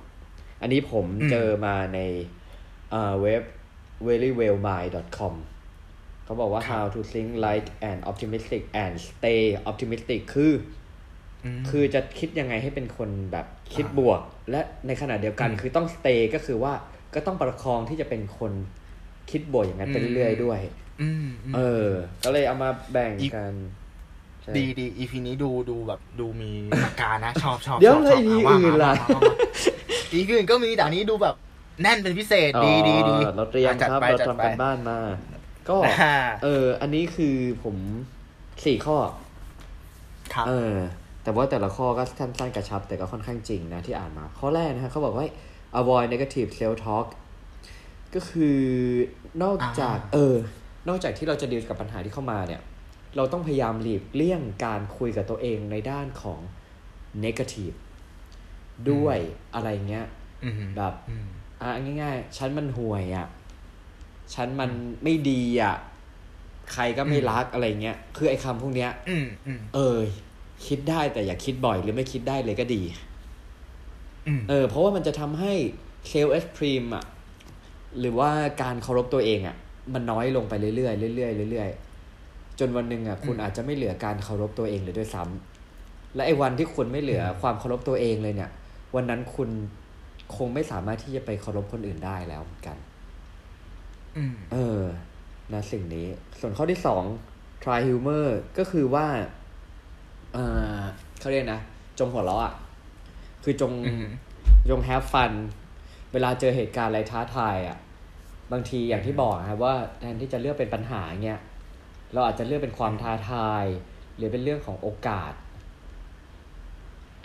[0.63, 2.01] อันนี้ผมอืมเจอมาใน
[2.91, 3.43] เอ่อเว็บ
[4.07, 5.35] verywellmind.com
[6.25, 10.53] เขาบอกว่า how to think like and optimistic and stay optimistic คือ
[11.59, 14.21] มคือจะคิดยังไงให้เป็นคนแบบคิดบวก
[14.51, 16.73] และในขณะเดียวกันอืมคือต้องสเตย์ก็คือว่า
[17.15, 18.53] ก็ต้องประคองที่จะเป็นคน
[19.31, 20.61] คิดบวกอย่างนั้นไปอืมเรื่อยๆด้วย
[21.03, 21.89] อืมมเออ
[22.25, 23.86] ก็เลยเอามาแบ่งอีกกันใช่
[24.57, 29.35] ดีดีอีพีนี้ดูดูแบบดูมีหลักการนะ ชอบชอบเดี๋ยวชอบแล้วชอบ EP ว่ามาอื่นล่ะว่ามาว่ามา
[30.13, 31.35] อีพีอื่นก็มีแต่อันนี้ดูแบบ
[31.83, 34.99] แน่นเป็นพิเศษดีดีดีอ๋อเราเตรียมอะจัดครับไปเราจัดทำไปกันบ้านมา
[35.69, 37.77] ก็อ่าเออ อันนี้คือผม
[38.65, 38.97] สี่ข้อ
[40.35, 40.75] ครับเออ
[41.25, 45.27] แต่ว่าแต่ละข้อก็สั้นๆกระชับ แต่ก็ค่อนข้างจริงนะที่อ่านมา ข้อแรกนะฮะเขาบอกว่า
[45.81, 47.07] avoid negative self talk
[48.15, 48.61] ก็คือ
[49.43, 50.37] นอกจากอ่าเออ
[50.89, 52.61] นอกจากที่เราจะดีลกับปัญหาที่เข้ามาเนี่ย
[53.17, 56.41] เราต้องพยายามหลีกเลี่ยงการคุยกับตัวเองในด้านของ
[57.25, 57.77] negative
[58.91, 59.19] ด้วย
[59.55, 60.07] อะไรเงี้ย
[60.45, 61.27] อืมแบบอืม
[61.63, 61.71] อะ
[62.03, 63.27] ง่ายๆ ฉันมันห่วยอะ
[64.35, 64.71] ฉันมัน
[65.03, 65.77] ไม่ดีอะ
[66.73, 69.99] ใครก็ไม่รักอะไรเงี้ย คือไอ้คำพวกเนี้ยอืมอืมเออ
[70.67, 72.83] คิดได้แต่อย่าคิดบ่อยหรือไม่คิดได้เลยก็ดี
[74.27, 75.53] อืมเออ เพราะว่ามันจะทำให้
[76.09, 77.05] เซลล์เอสพรีมอะ
[77.99, 78.31] หรือว่า
[78.63, 79.57] การเคารพตัวเองอะ
[79.95, 81.86] มันน้อยลงไปเรื่อยๆเรื่อยๆเรื่อยๆ
[82.59, 88.51] จนวันหนึ่งอะคุณอาจจะไม่เหลือการเคารพตัวเองเลยด้วยซ้ำและไอ้วันที่คุณไม่เหลือความเคารพตัวเองเลยเนี่ย
[88.95, 89.49] วันนั้นคุณ
[90.37, 92.77] คงไม่สามารถที่จะไปเคารพคนอื่นได้แล้วเหมือนกัน
[94.17, 94.83] อืมเออ
[95.53, 96.07] นะสิ่งนี้
[96.41, 97.03] ส่วนข้อที่สอง
[97.63, 98.27] try humor
[98.59, 99.07] ก็คือว่า
[100.33, 100.39] เอ
[100.79, 100.81] อ
[101.21, 101.61] เขาเรียกนะ
[101.99, 102.55] จงหัวเราะอะ
[103.45, 104.09] คือจงอืม
[104.71, 105.33] จง have fun
[106.13, 107.79] เวลาเจอเหตุการณ์อะไรท้าทายอะ
[108.53, 111.41] บางทีอย่างที่บอกนะครับว่าแทนที่จะเลือกเป็นปัญหาเงี้ย
[112.13, 113.65] เราอาจจะเลือกเป็นความท้าทาย
[114.17, 115.33] หรือเป็นเรื่องของโอกาส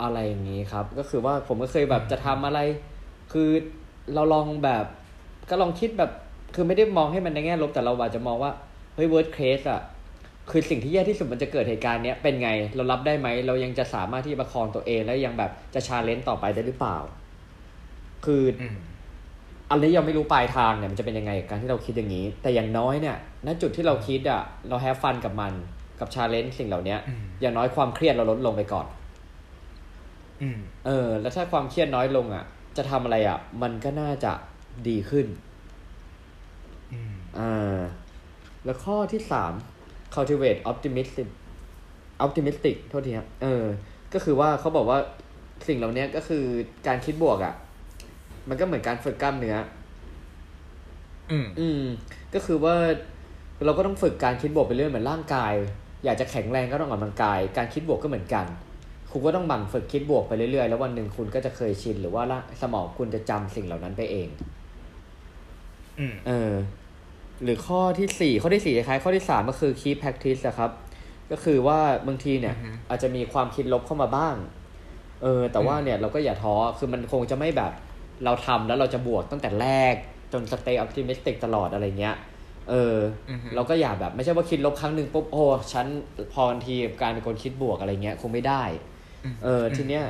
[0.02, 2.60] อะไรอย่างนี้ครับ ก็คือว่าผมก็เคยแบบจะทำอะไร
[3.32, 3.48] คือ
[4.14, 4.84] เราลองแบบ
[5.50, 6.10] ก็ลองคิดแบบ
[6.54, 8.52] คือไม่ได้มองให้มันในแง่ลบแต่เราอาจจะมองว่า
[8.94, 9.82] เฮ้ย worst case อะ
[10.50, 16.98] คือสิ่งที่แย่ที่สุดมันจะเกิดเหตุการณ์เนี้ยเป็นไง เรารับได้ไหม เรายังจะสามารถที่ประคองตัวเอง แล้วยังแบบจะ challenge ต่อไปได้หรือเปล่า
[18.24, 18.42] คือ
[19.72, 25.52] อืมอันนี้ยังไม่รู้ปลายทางเนี่ยมันจะเป็นยังไงกับการที่เราคิดอย่างนี้ แต่อย่างน้อยเนี่ยณจุดที่เราคิดอะเรา have fun กับมัน
[26.00, 28.86] กับ challenge สิ่งเหล่าเนี้ยอืมอย่างน้อยความเครียดเราลดลงไปก่อน
[30.42, 32.44] อืมเออ แล้วถ้าความเครียดน้อยลงอะ
[32.76, 34.32] จะทำอะไรอะ มันก็น่าจะ
[34.88, 35.26] ดีขึ้น
[36.92, 37.80] อืมอ่า
[38.64, 39.52] แล้วข้อที่สาม
[40.14, 41.28] cultivate optimistic
[42.24, 43.64] optimistic โทษทีครับ เออ
[44.14, 44.98] ก็คือว่าเขาบอกว่า
[45.68, 46.44] สิ่งเหล่านี้ก็คือ
[46.86, 47.54] การคิดบวกอะ่ะ
[48.48, 49.56] มันก็เหมือนการฝึกกล้ามเนื้อ
[51.30, 51.82] อืม อืม
[52.34, 52.74] ก็คือว่า
[53.64, 55.54] เราก็ต้องฝึกการคิดบวกไปเรื่อยเหมือนร่างกาย
[56.04, 58.46] อยากจะแข็งแรงก็ต้องออกกำลังกาย การคิดบวกก็เหมือนกัน
[59.10, 64.28] คุณก็ต้องหมั่นฝึกคิดบวกไปเรื่อยๆ แล้ววันหนึ่งคุณก็จะเคยชินหรือว่าร่างสมองคุณจะจำสิ่งเหล่านั้นไปเอง
[65.98, 66.52] อืม เออ
[67.42, 70.70] หรือข้อที่สี่ข้อที่สี่คล้ายๆข้อที่สามก็คือ keep practice อะครับ
[71.30, 74.34] ก็คือว่าบางทีเนี่ยอือฮึอาจจะมีความคิดลบเข้ามาบ้าง
[75.22, 77.72] เออ แต่ว่าเนี่ยเราก็อย่าท้อ คือมันคงจะไม่แบบ
[78.24, 79.94] เราทำแล้วเราจะบวกตั้งแต่แรก
[80.32, 82.16] จน stay optimistic ตลอดอะไรเงี้ย
[82.70, 82.96] เออ
[83.30, 85.86] ออฮึเราก็อย่าแบบไม่ใช่ว่าคิดลบครั้งหนึ่งปุ๊บโอ้ฉัน
[86.32, 88.62] พอทันทีการเป็นคนคิดบวกอะไรเงี้ยคงไม่ได้
[89.44, 90.04] เออทีเนี้ย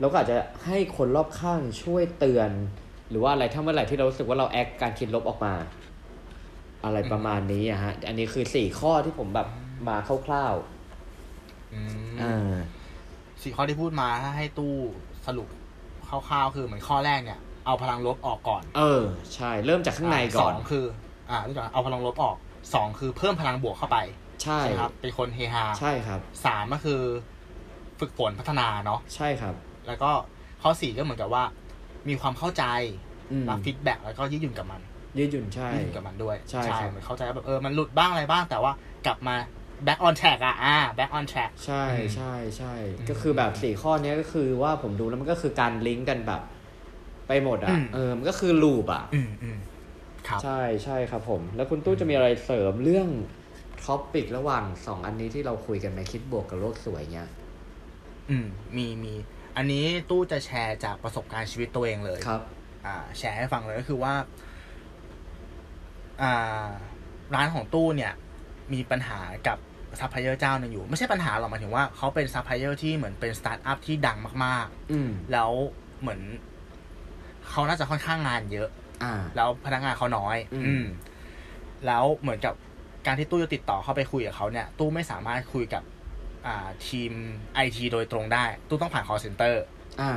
[0.00, 0.36] เราก็อาจจะ
[0.66, 2.50] ให้คนรอบข้างช่วยเตือน
[3.10, 5.54] หรือว่าอะไรถ้าเมื่อไหร่ที่เรารู้สึกว่าเราแอคการคิดลบออกมา
[6.84, 9.48] อะไรประมาณนี้อะฮะ อันนี้คือสี่ข้อที่ผมแบบ
[9.88, 10.54] มาคร่าว
[11.74, 12.52] อืๆมอ่า
[13.42, 14.74] สี่ข้อที่พูดมาถ้าให้ตู้
[15.26, 15.48] สรุป
[16.10, 19.02] คร่าวๆคือเหมือนข้อแรกเนี่ยเอาพลังลบออกก่อน เออ
[19.34, 20.84] ใช่ เริ่มจากข้างในก่อนสองคือ
[21.30, 22.36] อ่าเริ่มจากเอาพลังลบออก
[22.74, 23.98] สองคือเพิ่มพลังบวกเข้าไป
[24.42, 27.00] ใช่ใช่ไหมครับ เป็นคนเฮฮาใช่ครับสามก็คือ
[28.00, 29.54] ฝึกฝนพัฒนาเนาะใช่ครับ
[29.86, 30.10] แล้วก็
[30.62, 31.44] ข้อสี่ก็เหมือนกับว่า
[32.08, 32.64] มีความเข้าใจ
[33.32, 34.80] อืมรับฟีดแบ็กแล้วก็ยืดหยุ่นกับมัน
[35.18, 38.72] ยืดหยุ่นใช่ยืดหยุ่นกับมันด้วยใช่ครับเหมือนเข้าใจว่าแบบเออมันหลุดบ้างอะไรบ้างแต่ว่า
[39.06, 39.34] กลับมา
[39.86, 46.42] back on track อะอ่า back on track ใช่อืมใช่ใช่อืมก็คือแบบสี่ข้อเนี้ยก็คือว่าผมดูแล้วมันก็คือการลิงก์กันแบบ
[47.28, 49.58] ไปหมดอือะมเออมันก็คือลูปอะอืมอืม
[50.28, 53.08] ครับใช่ใช่ครับผม แล้วคุณตู้จะมีอะไรเสริมเรื่อง
[53.84, 57.28] topic ระหว่างสองอันนี้ที่เราคุยกันไหมคิดบวกกับโลกสวยเนี้ย
[58.30, 59.14] อืม มีมี
[59.56, 62.42] อันนี้ตู้จะแชร์จากประสบการณ์ชีวิตตัวเองเลยครับ
[62.86, 64.14] อ่า แชร์ให้ฟังเลยก็คือว่า
[66.22, 66.64] อ่า
[67.34, 68.12] ร้านของตู้เนี่ย
[68.72, 69.58] มีปัญหากับ
[69.98, 75.50] ซัพพลายเออร์เจ้าหนึ่งอยู่ ไม่ใช่ปัญหาหรอกหมายถึงว่าเขาเป็นซัพพลายเออร์ที่เหมือนเป็นสตาร์ทอัพที่ดังมากอืมๆแล้ว
[76.00, 76.20] เหมือน
[77.50, 78.68] เขาน่าจะค่อนข้างงานเยอะ
[79.02, 80.84] อ่าแล้วพนักงานเขาน้อยอืมอืม
[81.86, 82.54] แล้วเหมือนกับ
[83.06, 85.82] การที่ตู้จะติดต่อเข้าไปคุยกับเขาเนี่ย ตู้ไม่สามารถคุยกับ
[86.46, 87.12] อ่าทีม
[87.54, 89.54] ไอทีโดยตรงได้ ตู้ต้องผ่าน call center
[90.00, 90.12] อ่า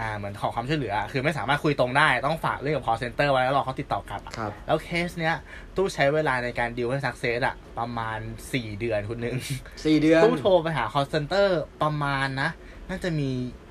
[0.00, 5.34] อ่าเหมือนขอความช่วยเหลือ คือไม่สามารถคุยตรงได้ ต้องฝากเรื่องกับ call center ไว้แล้วรอเขาติดต่อกลับอะครับ แล้วเคสเนี้ย
[5.76, 8.18] ตู้ใช้เวลาในการดีลให้สักเซสอะประมาณ
[8.52, 9.36] สี่เดือนคุณหนึ่ง
[9.84, 11.48] สี่เดือนตู้โทรไปหา call center
[11.82, 12.50] ประมาณนะ
[12.88, 13.30] น่าจะมี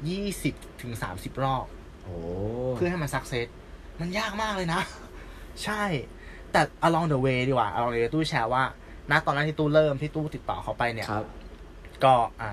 [0.10, 1.66] ยี่สิบถึงสามสิบรอบ
[2.04, 2.16] โอ้
[2.76, 3.48] เพื่อให้มันสักเซส
[4.00, 4.82] มันยากมากเลยนะ
[5.64, 5.84] ใช่
[6.52, 8.64] แต่ along the way ดีกว่า along the way ตู้แชร์ว่า
[9.12, 11.26] ณตอนนั้นที่ตู้เริ่มที่ตู้ติดต่อเขาไปเนี่ย ครับ
[12.04, 12.52] ก็อะ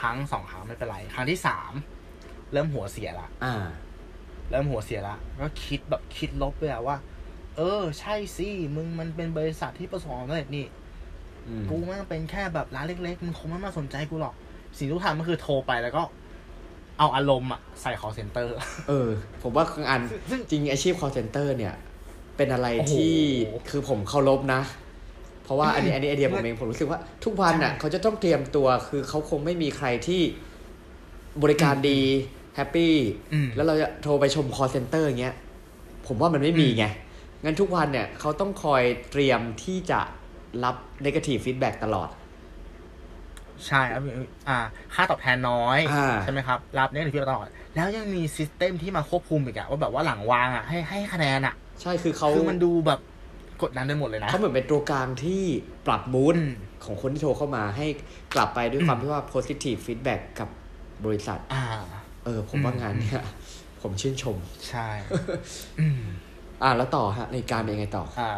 [0.00, 1.72] ครั้งสองครั้งไม่เป็นไร ครั้งที่สาม
[2.54, 3.54] เริ่มหัวเสียละอ่า
[4.50, 6.96] เริ่มหัวเสียละก็คิดแบบคิดลบเลยอะว่า
[7.56, 10.66] เออ ใช่สิมึงมันเป็นบริษัทที่ประสบความสำเร็จนี่
[11.48, 14.34] อืมกูแม่งเป็นแค่แบบร้านเล็กๆมึงคงไม่มาสนใจกูหรอก
[14.78, 16.02] สิ่งที่ตู้ทำก็คือโทรไปแล้วก็
[16.98, 18.46] เอาอารมณ์อะใส่ call center
[18.88, 19.08] เออ
[19.42, 21.74] ผมว่าบางอันซึ่งจริงอาชีพ call center เนี่ย
[22.36, 23.16] เป็นอะไรโอ้โหที่
[23.70, 24.60] คือผมเคารพนะ
[25.44, 30.22] เพราะว่าอันนี้อันนี้ไอเดียผมเองผมรู้สึกว่าทุกวันน่ะใช่เขาจะต้องเตรียมตัวคือเขาคงไม่มีใครที่
[31.42, 32.00] บริการดี
[32.56, 32.94] happy
[33.32, 35.34] อืมแล้วเราจะโทรไปชม call center อย่างเงี้ย
[36.06, 36.84] ผมว่ามันไม่มีไง
[37.44, 40.00] งั้นทุกวันเนี่ยเขาต้องคอยเตรียมที่จะ
[40.64, 42.08] รับ negative feedback ตลอด
[43.66, 44.02] ใช่ครับ
[44.48, 44.58] อ่า
[44.94, 53.00] ค่าตอบแทนน้อยอ่าใช่ไหมครับ รับเนี่ยถือตลอด แล้วยังมีซิสเต็มที่มาควบคุมอีกอะว่าแบบว่าหลังวางอะให้ให้คะแนนอะใช่คือเขาคือมันดูแบบ
[53.62, 55.42] กดดันได้หมดเลยนะเขาเหมือนเป็นตัวกลางที่
[55.86, 56.52] ปรับมูดอืม
[56.84, 57.86] ของคนที่โทรเข้ามาให้
[58.34, 60.48] กลับไปด้วยความที่ว่า positive feedback กับ
[61.04, 61.64] บริษัท อ่า
[62.24, 63.24] เออ ผมว่าอืมงานเนี่ย
[63.82, 64.36] ผมชื่นชม
[64.68, 64.88] ใช่
[65.80, 66.02] อืม
[66.62, 68.28] อ่าแล้วต่อฮะในการเป็นยังไงต่อ อ่า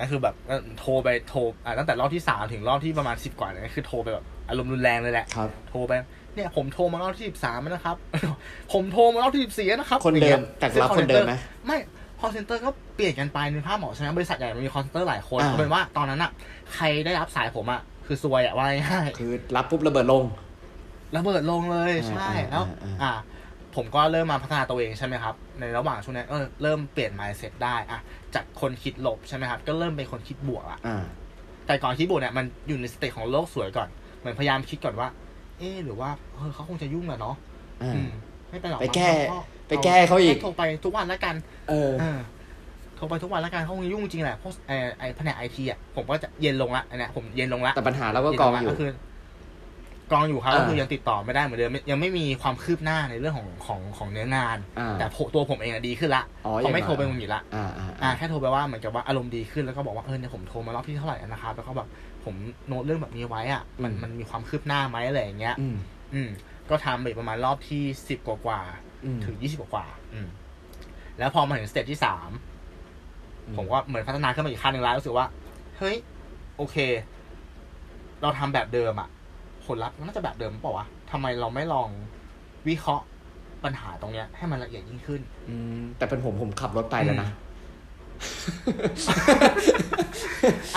[0.00, 0.34] ก็คือแบบ
[0.78, 5.92] โทรไปโทรอ่าตั้งแต่รอบที่สามถึงรอบที่ประมาณสิบกว่าเนี่ยคือโทรไปแบบอารมณ์รุนแรงเลยแหละครับโทรไป
[6.34, 7.96] เนี่ยผมโทรมารอบที่สิบสามนะครับ
[8.72, 11.78] ผมโทรมารอบที่สิบสี่นะครับ คนเดิมอย่างงี้ยแต่รับซึ่งคนเดิมไหม call center ไม่
[12.20, 16.30] call center ก็เปลี่ยนกันไปในภาพหมอใช่ไหมบริษัทใหญ่มันมี call center หลายคนอ่าเอาเป็นว่าตอนนั้นอะ
[16.74, 20.24] ใครได้รับสายผมอะคือซวยอะว่าง่ายๆคือรับปุ๊บระเบิดลง
[21.16, 23.12] ระเบิดลงเลยอ่าใช่อ่าแล้ว อ่าอ่า
[23.76, 28.00] ผมก็เริ่มมาพัฒนาตัวเองใช่ไหมครับ ในระหว่างช่วงนั้นก็เริ่มเปลี่ยน mindset ได้อะ
[28.34, 31.04] จากคนคิดลบใช่ไหมครับ ก็เริ่มเป็นคนคิดบวกละอ่า
[31.66, 35.08] แต่ก่อนคิดบวกเนี่ยมันอยู่ในสเตจของโลกสวยก่อนเหมือนพยายามคิดก่อนว่า
[35.58, 37.36] เออหรือว่าเออเขาคงจะยุ่งแหละเนาะ
[37.82, 38.10] อ่าอืม
[38.50, 41.34] ไม่เป็นหรอกไปแก้มั้งไปแก้เขาอีกโทรไปทุกวันแล้วกัน
[41.68, 42.18] เออเออ
[42.96, 48.90] โทรไปทุกวันแล้วกันเขาคงยุ่งจริงแหละพวกไอ้ไอ้แผนกไอทีอะผมก็จะเย็นลงละอันเนี้ยผมเย็นลงละแต่ปัญหาเราก็กองอยู่ก็คือ
[50.12, 61.88] กองอยู่ครับอ่าก็คือยังติดต่อไม่ได้เหมือนเดิมไม่ยังไม่มีความคืบหน้าในเรื่องของของของเนื้องานอ่าแต่ผมตัวผมเองอะดีขึ้นละอ๋อเขาไม่ยังโทรไปอะมึงอีกละอ่าอ่าอ่าแค่โทรไปว่าเหมือนกับว่าอารมณ์ดีขึ้นแล้วก็บอกว่าเออเนี่ยผมโทรมารอบที่เท่าไหร่แล้วนะครับแล้วก็แบบ
[62.24, 62.34] ผม
[62.68, 65.76] โน้ตเรื่องแบบนี้ไว้อะมันมันมีความคืบหน้าไหมอะไรอย่างเงี้ย อืม
[66.14, 66.30] อืม
[66.70, 70.26] ก็ทำไปประมาณรอบที่สิบกว่ากว่าๆอืมถึงยี่สิบกว่าๆอืม
[71.18, 72.30] แล้วพอมาถึงสเตจที่สาม
[73.46, 75.26] อืมผมก็เหมือนพัฒนาขึ้นมาอีกขั้นหนึ่งแล้วรู้สึกว่า
[75.78, 75.96] เฮ้ย
[76.56, 76.76] โอเค
[78.22, 79.08] เราทำแบบเดิมอะ
[79.66, 81.88] ผลลัพธ์มันน่าจะแบบเดิมเปล่าวะทำไมเราไม่ลอง
[82.68, 83.04] วิเคราะห์
[83.64, 87.30] ปัญหาตรงเนี้ย ให้มันละเอียดยิ่งขึ้น อืมแต่เป็นผมผมขับรถไปแล้วนะ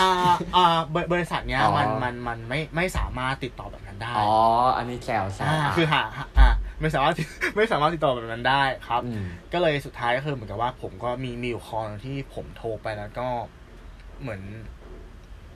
[0.00, 0.10] อ่า
[0.56, 4.30] อ่าบริบริษัทเนี้ยอ๋อมันมันมันไม่ไม่สามารถติดต่อแบบนั้นได้ อ๋อ
[4.76, 6.48] อันนี้แซวแซวอ่าคือหาหาอ่า
[6.80, 7.14] ไม่สามารถ
[7.56, 13.26] ไม่สามารถติดต่อแบบนั้นได้ครับอืมก็เลยสุดท้ายก็คือเหมือนกับว่าผมก็มีมีอยู่คอหนึ่งที่ผมโทรไปแล้วก็
[14.20, 14.40] เหมือน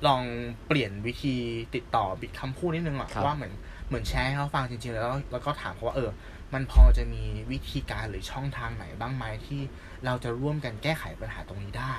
[0.06, 0.22] ลอง
[0.68, 1.34] เปลี่ยนวิธี
[1.74, 3.52] ติดต่อบิดคำพูดนิดนึงอะครับว่าเหมือน
[3.88, 6.10] เหมือนแชร์ให้เขาฟังจริง ๆ แล้วแล้วก็ถามเขาว่าเออ
[6.54, 9.60] มันพอจะมีวิธีการหรือช่องทางไหนบ้างไหมที่
[10.04, 11.94] เราจะร่วมกันแก้ไขปัญหาตรงนี้ได้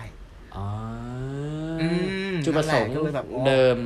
[0.55, 0.67] อ๋อ
[1.81, 1.87] ออื
[2.33, 3.77] มจุดประสงค์นั่นแหละก็เลยแบบอ๋อเดิม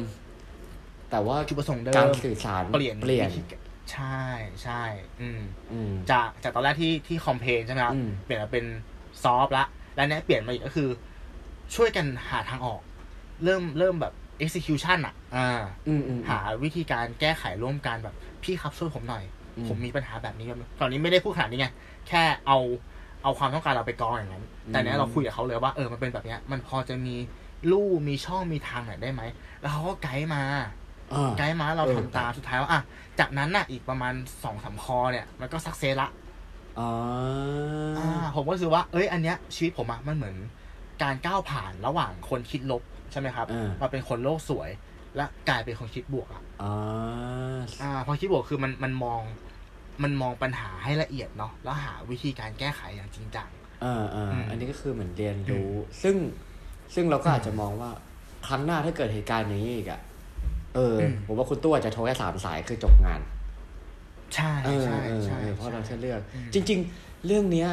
[1.12, 4.22] แต่ว่าจุดประสงค์เดิการมสื่อสารเปลี่ยนเปลี่ยนวิธีการใช่
[4.64, 4.84] ใช่
[5.22, 8.66] อืมอืมจากจากตอนแรกที่ที่คอมเพลนใช่ไหมครับอืมเปลี่ยนมาเป็น
[9.24, 10.90] ซอฟละ แล้วเนี้ยเปลี่ยนมาอีกก็คือ
[11.76, 12.82] ช่วยกันหาทางออก
[13.44, 15.50] เริ่มเริ่มแบบ execution อะ อ่า
[15.88, 19.24] อืมอืมหาวิธีการแก้ไขร่วมกันแบบ พี่ครับช่วยผมหน่อย
[19.58, 21.68] อืมผมมีปัญหาแบบนี้แบบตอนนี้ไม่ได้พูดขนาดนี้ไง
[22.08, 22.58] แค่เอา
[23.24, 27.16] เอาความต้องการเราไปกองอย่างนั้น แต่เนี้ยเราคุยกับเขาเลยว่าเออมันเป็นแบบเนี้ย มันพอจะมี
[27.72, 29.22] ลู่มีช่องมีทางไหนได้ไหม
[29.62, 30.44] แล้วเขาก็ไกด์มา
[31.14, 32.82] อ่าไกด์มาเราเออทำตามสุดท้ายว่าอะ
[33.20, 36.10] จากนั้นน่ะอีกประมาณสองสามคอเนี่ย มันก็สักเซสละ
[36.80, 36.90] อ๋อ
[37.98, 40.36] อ่าผมก็รู้สึกว่า เอ้ย อันเนี้ยชีวิตผมอะมันเหมือน
[41.04, 44.70] การก้าวผ่านระหว่างคนคิดลบใช่ไหมครับอ่ามาเป็นคนโลกสวย
[45.16, 46.74] และกลายเป็นคนคิดบวกอะอ๋อ
[47.84, 49.22] อ่าพอคิดบวกคือมันมันมอง
[50.04, 53.50] มันมองปัญหาให้ละเอียดเนาะแล้วหาวิธีการแก้ไขอย่างจริงจัง
[53.84, 55.72] อ่าอ่าอืมอันนี้ก็คือเหมือนเรียนรู้
[56.04, 56.16] ซึ่ง
[56.96, 57.92] ซึ่งเราก็อาจจะมองว่า
[58.48, 60.02] ครั้งหน้าถ้าเกิดเหตุการณ์อย่างนี้อีกอะ
[60.76, 63.22] เอออมผมว่าคุณตู้อาจจะโทรแค่สามสายคือจบงาน
[64.36, 67.70] ใช่เออใช่เออใช่เออเพราะเราใช่แค่เลือกอืมจริง ๆ เรื่องเนี้ย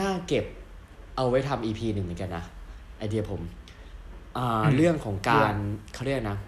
[0.00, 0.44] น่าเก็บ
[1.16, 2.44] เอาไว้ทำอีพีหนึ่งเหมือนกันนะ
[2.98, 3.59] ไอเดียผมอ่า
[4.76, 5.54] เรื่องของการ
[5.94, 6.38] เขาเรียกนะ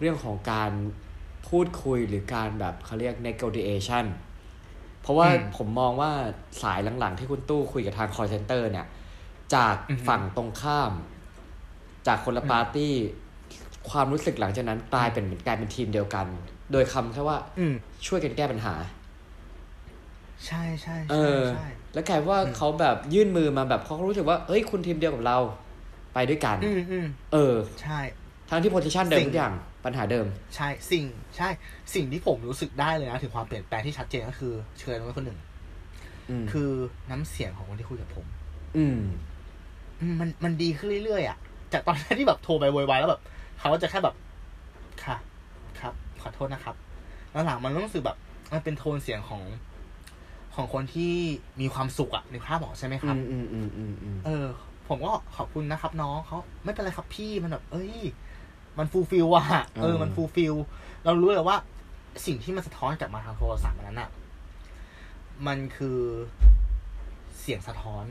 [0.00, 0.70] เรื่องของการ
[1.48, 4.04] พูดคุยหรือการแบบเขาเรียก negotiation
[5.00, 6.10] เพราะว่าอืมผมมองว่า
[6.62, 8.86] สายหลังๆ ที่คุณตู้คุยกับทาง call center เนี่ย
[9.54, 10.92] จากอือฮึฝั่งตรงข้าม
[12.06, 12.94] จากคนละอืมปาร์ตี้
[13.90, 16.26] ความรู้สึกหลังจากนั้นกลายเป็นกลายเป็นทีมเดียวกัน
[16.72, 17.74] โดยคำแค่ว่าอืม
[18.06, 18.74] ช่วยกันแก้ปัญหา
[20.46, 21.64] ใช่ใช่เอใช่อใช่
[21.94, 25.38] แล้วกลายว่าเขาแบบยื่นมือมาแบบเขารู้สึกว่าเฮ้ยคุณทีมเดียวกับเรา
[26.14, 28.00] ไปด้วยกันอืมอืมเออ ใช่
[28.50, 31.04] ทั้งที่โพซิชันเดิมสิ่งทุกอย่างปัญหาเดิม ใช่สิ่ง
[31.36, 31.48] ใช่
[31.94, 35.38] สิ่งที่ผมรู้สึกได้เลยนะ ถึงความเปลี่ยนแปลงที่ชัดเจนก็คือ เชิญไว้คนหนึ่ง
[36.30, 36.70] อืมคือ
[37.10, 38.26] น้ำเสียงของคนที่คุยกับผม
[38.76, 38.98] อืม
[40.00, 41.38] อืม มันมันดีขึ้นเรื่อยๆอะ
[41.72, 43.22] จากตอนแรกที่แบบโทรไปโวยวายแล้วแบบ
[43.58, 44.14] เขาก็จะแค่แบบ
[45.04, 45.16] ค่ะ
[45.80, 46.74] ครับ ขอโทษนะครับ
[47.32, 48.16] แล้วหลังมันรู้สึกแบบ
[48.52, 49.42] มันเป็นโทนเสียงของ
[50.54, 51.12] ของคนที่
[51.60, 54.46] มีความสุขอะในภาพบอกใช่ไหมคอืรับมอืมอืมอืมอืมเออ
[54.90, 57.94] ผมก็ขอบคุณนะครับ น้องเขาไม่เป็นไรครับพี่มันแบบ เอ้ย
[58.78, 59.44] มัน fulfill อะ
[59.80, 60.54] เออมัน fulfill
[61.04, 61.58] เรารู้เลยว่า
[62.26, 64.10] สิ่งที่มันสะท้อนกลับมาทางโทรศัพท์อันนั้นอะ
[65.46, 66.00] มันคือ
[67.40, 68.04] เสียงสะท้อน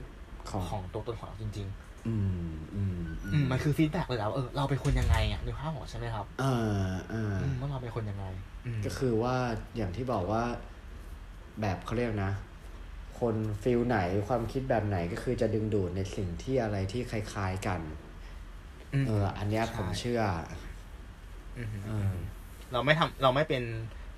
[0.50, 1.68] ของของตัวตนของเราจริง
[2.08, 2.16] อื
[2.48, 6.46] มอืมๆอืมมันคือ feedback เลยแล้วเออเราเป็นคนยังไงอะในภาพบอกใช่ไหมครับเอ
[6.78, 8.26] อเอออืมว่าเราเป็นคนยังไง
[8.66, 9.36] อืมก็คือว่า
[9.76, 10.44] อย่างที่บอกว่า
[11.62, 12.34] แบบเขาเรียกนะ
[13.20, 17.80] คน feel ไหนความคิดแบบไหนก็คือจะดึงดูดในสิ่งที่อะไรที่คล้ายๆกัน
[19.02, 20.22] มเออ อันเนี้ยใช่ผมเชื่อ
[21.58, 22.12] อืมเออ
[22.72, 23.64] เราไม่ทำเราไม่เป็น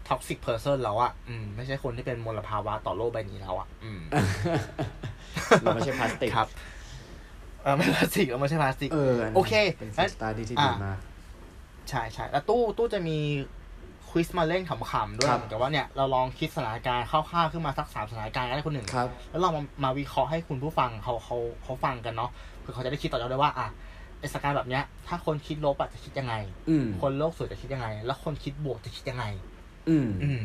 [0.08, 4.02] toxic person แล้วอะอืมไม่ใช่คนที่เป็นมลภาวะต่อโลกใบนี้แล้วอะอืม
[5.62, 6.50] เราไม่ใช่พลาสติกครับ
[7.64, 11.00] เออไม่พลาสติกเราไม่ใช่พลาสติกเอออันนั้นโอเคเป็นงั้นสไตล์ที่ที่อะดีมาก
[11.90, 13.18] ใช่ใช่แล้วตู้ตู้จะมี
[14.12, 22.32] quiz มาเล่นขำๆด้วยครับเหมือนกับว่าเนี่ยเราลองคิดสถานการณ์คร่าวๆขึ้นมาสักสามสถานการณ์ก็ได้คนหนึ่งครับ แล้วเรามามาวิเคราะห์ให้คุณผู้ฟังเขาเขาเขาฟังกันเนาะ
[22.64, 23.68] คือเขาจะได้คิดต่อยอดได้ว่าอะ
[24.20, 26.36] ไอสถานการณ์แบบเนี้ยถ้าคนคิดลบอะจะคิดยังไง
[26.70, 29.26] อืมคนโลกสวยจะคิดยังไง แล้วคนคิดบวกจะคิดยังไง
[29.90, 30.44] อืมอืม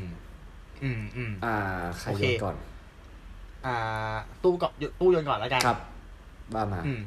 [0.82, 1.56] อืมอืม อ่า
[1.98, 2.56] ใครโอโยเคนก่อน
[3.66, 3.76] อ่า
[4.42, 5.78] ตู้กับตู้โยนก่อนแล้วกัน ครับ
[6.54, 7.00] บ้ามา อืม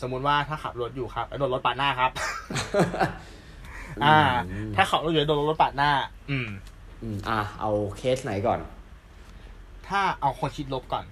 [0.00, 2.10] สมมุติว่าถ้าขับรถอยู่ครับแล้วโดนรถปาดหน้าครับ
[4.04, 4.18] อ่า
[4.76, 5.90] ถ้าขับรถอยู่แล้วโดนรถปาดหน้า
[6.30, 6.48] อืม
[7.02, 8.60] อืม อะเอาเคสไหนก่อน
[9.88, 11.04] ถ้าเอาคนคิดลบก่อน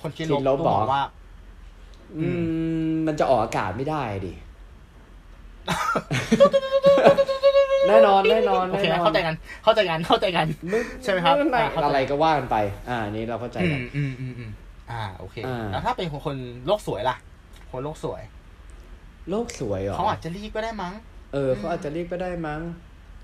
[0.00, 1.02] คนคิดลคิบดลบตู้บอเหรกอว่า
[2.18, 2.28] อื
[2.92, 4.34] ม มันจะออกอากาศไม่ได้ดิ
[7.88, 9.34] แน่นอนแน่นอนโอเคแน่นอนเข้าใจกัน
[9.64, 10.46] เข้าใจกันเข้าใจกัน
[11.02, 12.56] ใช่ไหมครับไม่อ่าเข้าใจอะไรก็ว่ากันไป
[12.88, 14.50] อ่าอันนี้เราเข้าใจอืกัมนอืมอืมอืม
[14.90, 16.36] อ่าโอเคอ่าแล้วถ้าเป็นคนคน
[16.66, 17.16] โลกสวยล่ะ
[17.70, 18.22] คนโลกสวย
[19.30, 22.62] โลกสวยเหรอเขาอาจจะรีบก็ได้มั้งเออเขาอาจจะเรียกก็ได้มั้ง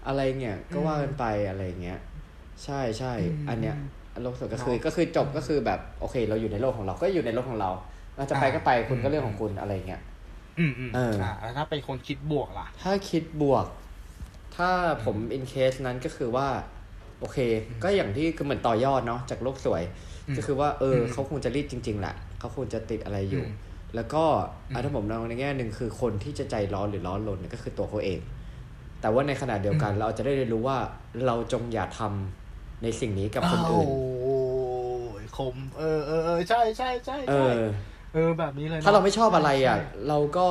[0.07, 1.98] อะไรเงี้ยก็อืมว่ากันไปอะไรเงี้ย
[2.64, 3.77] ใช่ใช่อืมอันเนี้ย
[4.22, 7.70] โลกสวยก็คือเนาะก็คือจบก็คือแบบโอเค เราอยู่ในโลกของเราก็อยู่ในโลกของเรา
[8.16, 10.01] เราจะไปอ่าก็ไปคุณก็อืมเรื่องของคุณอะไรเงี้ย
[10.59, 13.66] อืมอืมเอออ่อ่าแล้วถ้าเป็นคนคิดบวกล่ะ ถ้าคิดบวก
[14.57, 14.70] ถ้า
[15.05, 16.48] ผมอินเคสนั้นก็คือว่า
[17.20, 17.38] โอเค
[17.83, 19.83] ก็อย่างที่คือเหมือนต่อยอดเนาะจากโลกสวย
[20.29, 24.24] อืมก็คือว่า เอออมเขาคงจะรีดจริง ๆแหละเขาคงจะติดอะไรอยู่อืม แล้วก็
[24.70, 28.20] อืมอะถ้าผมมองในแง่หนึ่งคือคนที่จะใจร้อนหรือร้อนรนเนี่ยก็คือตัวเขาเอง
[29.00, 30.78] แต่ว่าในขณะเดียวกันเราจะได้เรียนรู้ว่า
[31.26, 33.88] เราจงอย่าทำในสิ่งนี้กับคนอื่น
[34.22, 34.37] โอ้
[35.22, 37.61] ยคมเออเออเออใช่ใช่ใช่เอใช่อ
[38.14, 40.46] เออแบบนี้เลยนะถ้าเราไม่ชอบอะไรอะใช่เราก็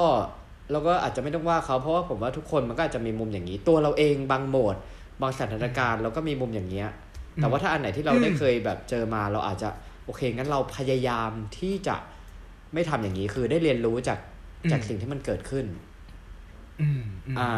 [0.72, 4.76] เราก็อาจจะไม่ต้องว่าเขาเพราะว่าผมว่าทุกคนมันก็อาจจะมีมุมอย่างนี้ ตัวเราเองบางโหมด
[5.22, 6.90] บางสถานการณ์เราก็มีมุมอย่างเงี้ย
[7.36, 9.70] แต่ว่าถ้าอันไหนที่เราได้เคยแบบเจอมาเราอาจจะ
[10.06, 11.96] โอเคงั้นเราพยายามที่จะ
[12.74, 14.20] ไม่ทำอย่างนี้คือได้เรียนรู้จาก
[14.72, 15.66] จากสิ่งที่มันเกิดขึ้น
[16.82, 17.04] อืม
[17.36, 17.50] มอ่า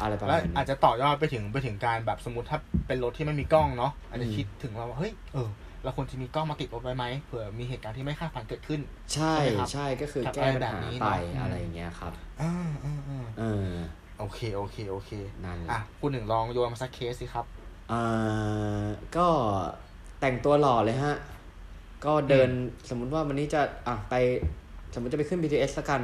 [0.00, 5.48] อะไรประแล้มาวณนี้อาจจะต่อยอดไปถึงไปถึงการแบบสมมติถ้าเป็นรถที่ไม่มีกล้องเนาะอาจจะอืมคิดถึงเราว่าเฮ้ยเออ
[5.84, 8.80] เราควรจะมีกล้องมาติดรถไว้ไหมเผื่อมีเหตุการณ์ที่ไม่คาดฝันเกิดขึ้น
[9.14, 12.52] ใช่ใช่ไหมครับใช่ก็คือกับแก้ปัญอะไรแบบหานี้ไปเนอะอะไรอย่างเงี้ยครับอ่า
[12.84, 13.70] อ่าอ่าเออ
[14.18, 15.10] โอเคโอเคโอเค
[15.44, 17.46] นั่นแหละอะคุณหนึ่งลองโยนมาสักเคสสิครับ
[17.90, 18.00] เอ่
[18.82, 18.84] อ
[19.16, 19.28] ก็
[20.20, 21.16] แต่งตัวหล่อเลยฮะ
[22.04, 22.48] ก็เดิน
[22.88, 24.14] สมมุติว่าวันนี้จะอะไป
[24.94, 26.00] สมมติจะไปขึ้น BTS ละกัน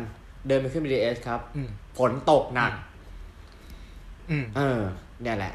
[0.49, 2.73] เดินไปขึ้น BTS ครับอืมฝนตกหนัก
[4.31, 4.81] อืมเออ
[5.23, 5.55] เนี่ยแหละ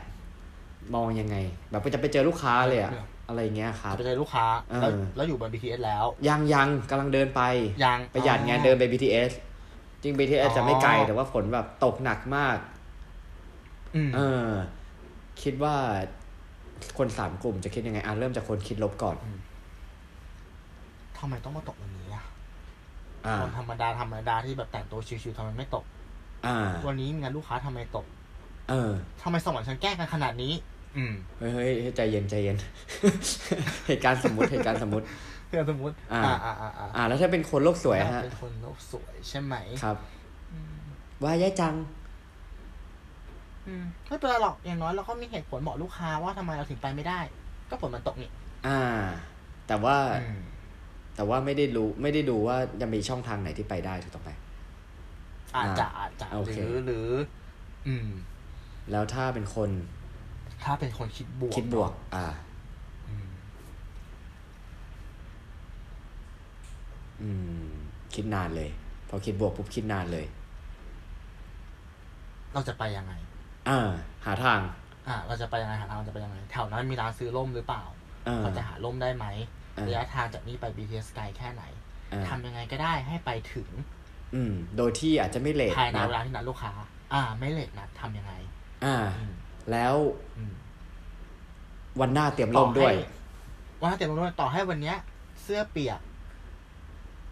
[0.96, 1.36] มองยังไง
[1.70, 7.42] แบบจะไปเจอลูกค้าเลยอะเอออะไรเงี้ยครับ ไปเจอลูกค้าเออแล้วแล้วอยู่บน BTS แล้ว ยังยังกำลังเดินไป
[7.84, 9.32] ยังประหยัดไงเดินไป BTS
[10.02, 12.58] จริง BTS อ๋อจะไม่ไกลแต่ว่าฝนแบบตกหนักมาก
[13.96, 14.50] อืมเออ
[15.42, 15.76] คิดว่า
[16.98, 19.16] คนสามกลุ่มจะคิดยังไง อะเริ่มจากคนคิดลบก่อน
[21.18, 22.03] ทำไมต้องมาตกวันนี้อะอ่า
[23.40, 25.86] คนธรรมดาธรรมดาที่แบบแต่งตัวชิวๆทำไมไม่ตก
[26.46, 26.58] อ่า
[26.88, 28.06] วันนี้มีงานลูกค้าทำไมตก
[28.70, 30.54] เออทำไมสวรรค์ฉันแกล้งกันขนาดนี้
[30.98, 32.58] อืมเฮ้ยเฮ้ยเฮ้ยใจเย็นใจเย็น
[33.88, 35.06] เหตุการณ์สมมติเหตุการณ์สมมติ
[35.48, 39.98] เพื่อสมมติอ่าอ่าอ่าอ่าอ่า แล้วถ้าเป็นคนโลกสวยอะฮะเป็นคนโลกสวยใช่ไหมครับ
[41.24, 41.76] ว่ายายจัง
[43.68, 47.20] อืมไม่เป็นไรหรอกอย่างน้อยเราก็มีเหตุผลบอกลูกค้าว่าทำไมเราถึงไปไม่ได้
[47.70, 48.30] ก็ฝนมันตกนี่
[48.68, 48.82] อ่า
[49.68, 50.40] แต่ว่าอืม
[51.16, 54.32] แต่ว่าไม่ได้รู้ไม่ได้ดูว่าจะมีช่องทางไหนที่ไปได้ถูกต้องไหม
[55.56, 57.10] อาจจะอ่าอาจจะโอหเครือหรือ
[57.88, 58.08] อืม
[58.92, 59.70] แล้วถ้าเป็นคน
[60.64, 62.26] ถ้าเป็นคนคิดบวก คิดบวก อ่า
[63.10, 63.28] อืม
[67.22, 67.30] อื
[67.66, 67.68] ม
[68.14, 68.70] คิดนานเลย
[69.10, 70.26] พอคิดบวกปุ๊บคิดนานเลย
[72.54, 73.14] เราจะไปยังไง
[73.70, 73.80] อ่า
[74.26, 74.60] หาทาง
[75.08, 77.84] อ่า เราจะไปยังไงหาทางเราจะไปยังไงแถวนั้นมีร้านซื้อร่มหรือเปล่า
[78.28, 81.64] อ่าเราจะหาร่มได้ไหมอ่า ระยะทางจากนี่ไป BTS ไกลแค่ไหน
[82.14, 83.70] อ่าทำยังไงก็ได้ให้ไปถึง
[84.36, 86.72] อืม โดยที่อาจจะไม่เลทภายในนะเวลาที่นัดลูกค้า
[87.14, 88.34] อ่า ไม่เลทนัดทำยังไง
[88.86, 89.34] อ่าอืม
[89.72, 89.96] แล้ว
[90.38, 90.54] อืม
[92.02, 92.94] วันหน้าเตรียมร่มด้วย
[93.84, 94.98] ว่าเต็มร่มด้วยต่อให้วันเนี้ย
[95.44, 96.00] เสื้อเปียก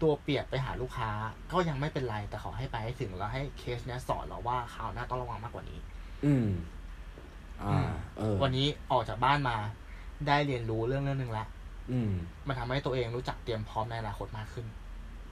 [0.02, 1.10] ตัวเปียกไปหาลูกค้า
[1.52, 5.78] ก็ยังไม่เป็นไรแต่ขอให้ไปให้ถึงแล้วให้เคสเนี้ยสอนเราว่าคราวหน้าต้องระวังมากกว่านี้
[6.24, 6.46] อืม
[7.62, 9.56] อ่า เออ วันนี้ออกจากบ้านมา
[10.26, 11.46] ได้เรียนรู้เรื่องเรื่องหนึ่งแล้ว
[11.90, 12.10] อืม
[12.48, 14.66] มันทำให้ตัวเองรู้จักเตรียมพร้อมในอนาคตมากขึ้น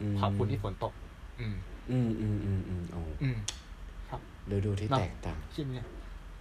[0.00, 0.92] อืมขอบคุณที่ฝนตก
[1.40, 1.54] อืม
[1.90, 3.38] อืมอืมอืมอืมโอ้อืม
[4.50, 5.86] ดูดูที่เนอะแตกต่างคิดเนี่ย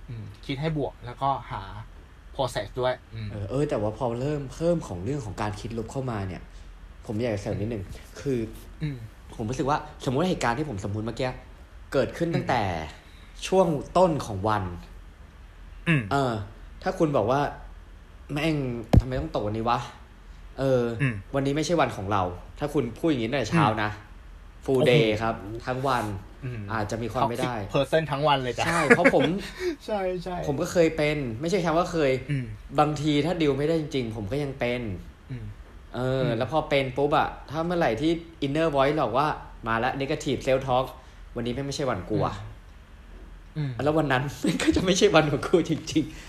[0.09, 1.61] อืมคิดให้บวกแล้วก็หา
[2.35, 6.41] process ด้วยอืมเออเออ แต่ว่าพอเริ่มเพิ่มของเรื่องของการคิดลบเข้ามาเนี่ย
[7.05, 7.83] ผมอยากจะเสริมนิดหนึ่ง
[8.21, 8.39] คือ
[8.83, 8.97] อืม
[9.35, 11.29] ผมรู้สึกว่าสมมติว่าเหตุการณ์ที่ผมสมมติเมื่อกี้
[11.93, 12.61] เกิดขึ้นตั้งแต่
[13.47, 14.63] ช่วงต้นของวัน
[15.87, 16.33] อืมเออ
[16.83, 17.41] ถ้าคุณบอกว่า
[18.33, 18.55] แม่ง
[18.99, 19.79] ทำไมต้องตกวันนี้วะ
[20.59, 22.23] เอออมวันนี้ไม่ใช่วันของเรา
[22.59, 23.89] ถ้าคุณพูดอย่างนี้ตั้งแต่เช้านะ
[24.65, 25.35] full โอ้โห day ครับ
[25.65, 26.05] ทั้งวัน
[26.45, 29.23] อืมอาจจะมีความไม่ได้เพอร์เซนทั้งวันเลยจ้ะใช่ เพราะผม
[29.85, 32.45] ใช่ใช่ผมก็เคยเป็น ไม่ใช่แค่ว่าเคยอืม
[32.79, 34.81] บางทีถ้าดิวไม่ได้จริง ๆ ผมก็ยังเป็น
[35.31, 35.45] อืม
[35.95, 38.11] เอออมแล้วพอเป็นปุ๊บอะถ้าเมื่อไหร่ที่
[38.45, 39.27] inner voice หลอกว่า
[39.67, 40.85] มาแล้ว negative self talk
[41.35, 42.35] วันนี้ไม่ใช่วันกูอะ
[43.57, 46.28] อืมแล้ววันนั้นมันก็จะไม่ใช่วันของกูจริง ๆ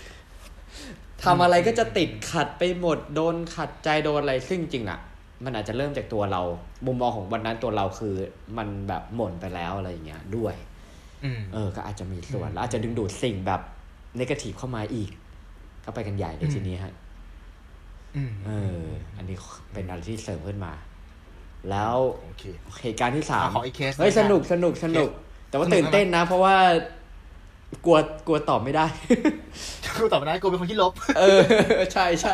[1.25, 4.99] ทำอะไรก็จะติดขัดไปหมดโดนขัดใจโดนอะไรซึ่งจริงอะ
[5.45, 6.41] มันอาจจะเริ่มจากตัวเรา
[6.85, 8.15] มุมมองของวันนั้นตัวเราคือ
[8.57, 10.55] มันแบบหม่นไปแล้วอะไรอย่างเงี้ยด้วย
[11.23, 13.61] อืมเออ ก็อาจจะมีส่วนอืมแล้วอาจจะดึงดูดสิ่งแบบ
[14.19, 15.09] negative เข้ามาอีก
[15.85, 16.93] ก็ไปกันใหญ่เลยอืมทีนี้ฮะ
[18.15, 18.83] อืมเออ
[19.17, 19.37] อันนี้
[19.73, 20.73] เป็นอะไรที่เสริมขึ้นมา
[21.69, 22.43] แล้วโอเค
[22.83, 25.09] เหตุการณ์ที่สามอะขออีกเคสเฮ้ยหนึ่สงนะนุกสนุกสนุก
[25.49, 26.55] แต่ว่าสนุกตื่นเต้นนะ เพราะว่า
[27.85, 27.97] กลัว
[28.27, 28.85] กลัวตอบไม่ได้
[29.97, 31.39] กูตอบไม่ได้กูเป็นคนที่ลบ เออ
[31.93, 32.33] ใช่ใช่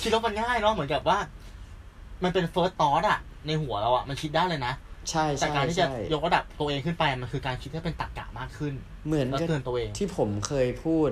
[0.00, 1.18] คิดลบมันง่ายเนาะเหมือนกับว่า
[2.24, 4.72] มันเป็น first thought อะในหัวเราอะมันคิดได้เลยนะ
[5.10, 8.74] ใช่แต่ใช่การที่จะใช่ยกระดับตัวเองขึ้นไปมันคือการคิดให้เป็นตรรกะมากขึ้น
[9.06, 11.10] เหมือนแล้วกับเตือนตัวเอง ที่ผมเคยพูด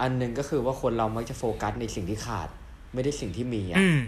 [0.00, 2.48] อันหนึ่งก็คือว่าคนเรามักจะโฟกัสในสิ่งที่ขาด
[2.94, 3.98] ไม่ได้สิ่งที่มีอะ อืม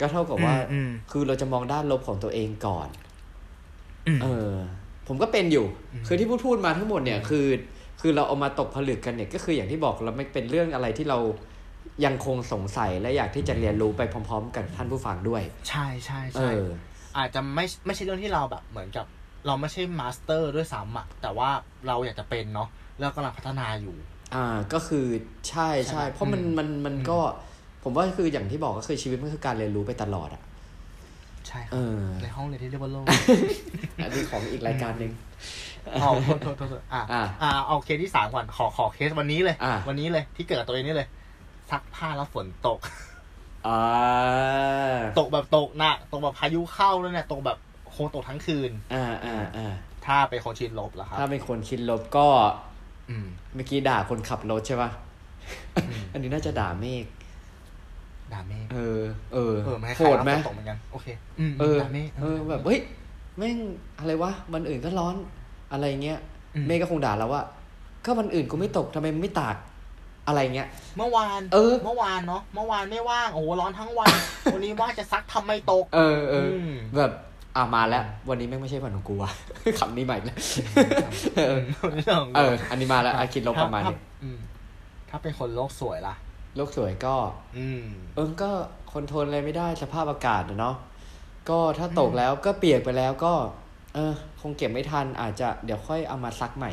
[0.00, 2.88] ก็เท่ากับว่า อืมคือเราจะมองด้านลบของตัวเองก่อน
[4.06, 4.52] อืม เออ
[5.08, 7.46] ผมก็เป็นอยู่อืมคือที่พูดพูดมาทั้งหมดเนี่ย คือ
[8.00, 11.18] คือเราเอามาตกผลึกกันเนี่ยก็คืออย่างที่บอกเราไม่เป็นเรื่องอะไรที่เรา
[12.04, 19.06] ยังคงสงสัยและอยากที่จะเรียนรู้ไปพร้อม ๆ กันท่านผู้ฟังด้วย ใช่ใช่เอใช่อาจจะไม่ไม่ใช่เรื่องที่เราแบบเหมือนกับ
[19.46, 21.50] เราไม่ใช่ master ด้วยซ้ำอะแต่ว่า
[21.86, 22.68] เราอยากจะเป็นเนาะ
[22.98, 23.96] แล้วกำลังพัฒนาอยู่
[24.34, 25.06] อ่าก็คือ
[25.48, 27.18] ใช่ใช่ใช่ไหมเพราะมันอืมมันมันก็
[27.82, 30.42] ผมว่าคืออย่างที่บอกก็คือชีวิตมันคือการเรียนรู้ไปตลอดอะ
[31.48, 33.06] ใช่คเอรับเออในห้องเรียนที่เรียกว่าโลก
[34.02, 35.12] อันนี้ของอีกรายการหนึ่ง
[36.00, 41.08] เอาโทษโทษโทษโทษอะอะอ่าเอาเคสที่สามก่อนขอขอเคสวันนี้เลยอะวันนี้เลยที่เกิดกับตัวเองนี่เลย
[41.70, 42.78] ซักผ้าแล้วฝนตก
[43.66, 43.80] อ่า
[45.18, 47.58] ตกแบบตกหนักตกแบบพายุเข้าแล้วเนี่ยตกแบบ
[47.94, 49.72] คงตกทั้งคืน อ่าอ่าอ่า
[50.06, 52.26] ถ้าเป็นคนชินลบเหรอครับ ถ้าเป็นคนคิดลบก็
[53.10, 54.90] อืมเมื่อกี้ด่าคนขับรถใช่ป่ะ
[55.84, 57.04] อืมอันนี้น่าจะด่าเมฆ
[58.32, 59.00] ดาเมจเออ
[59.34, 61.06] เออเออไม่ให้โหดไหมตกเหมือนกันโอเค
[61.38, 62.80] อืมเออดาเมจเออแบบเฮ้ย
[63.38, 63.56] แม่ง
[63.98, 65.16] อะไรวะวันอื่นก็ร้อน
[65.72, 66.18] อะไรเงี้ย
[66.54, 67.42] อืมเมฆก็คงด่าแล้วว่า
[68.04, 69.56] ก็วันอื่นกูไม่ตกทำไมมึงไม่ตาก
[70.26, 74.12] อะไรเงี้ย เมื่อวาน เออ เมื่อวานเนาะ เมื่อวานไม่ว่าง โอ้โหร้อนทั้งวัน
[74.52, 77.12] วันนี้ว่างจะซักทำไมตก เออเออมแบบ
[77.56, 79.30] อ่ามาแล้ว วันนี้แม่งไม่ใช่วันของกูว่ะ
[79.78, 80.38] คำนี้ใหม่แล้ว
[81.36, 81.58] เออ
[82.36, 84.38] เอออันนี้มาแล้วอะคิดลบประมาณนี้ถ้อืม
[85.10, 86.14] ถ้าเป็นคนโลกสวยล่ะ
[86.56, 87.14] โลกสวยก็
[87.58, 88.50] อืม เออ ก็
[88.92, 90.76] คอนโทรลอะไรไม่ได้สภาพอากาศอะเนาะ
[91.48, 93.32] ก็ถ้าตกแล้วก็เปียกไปแล้วก็
[93.94, 96.72] เออ คงเก็บไม่ทัน อาจจะเดี๋ยวค่อยเอามาซักใหม่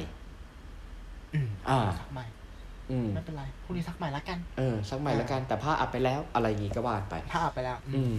[1.34, 2.26] อืมอ่าซักใหม่
[2.92, 8.18] อืมไม่เป็นไรพรุ่งนี้ซักใหม่ละกันเออซักใหม่แล้วกัน แต่ผ้าอับไปแล้ว อะไรอย่างงี้ก็ว่าไปถ้าเอาไปแล้ว อืม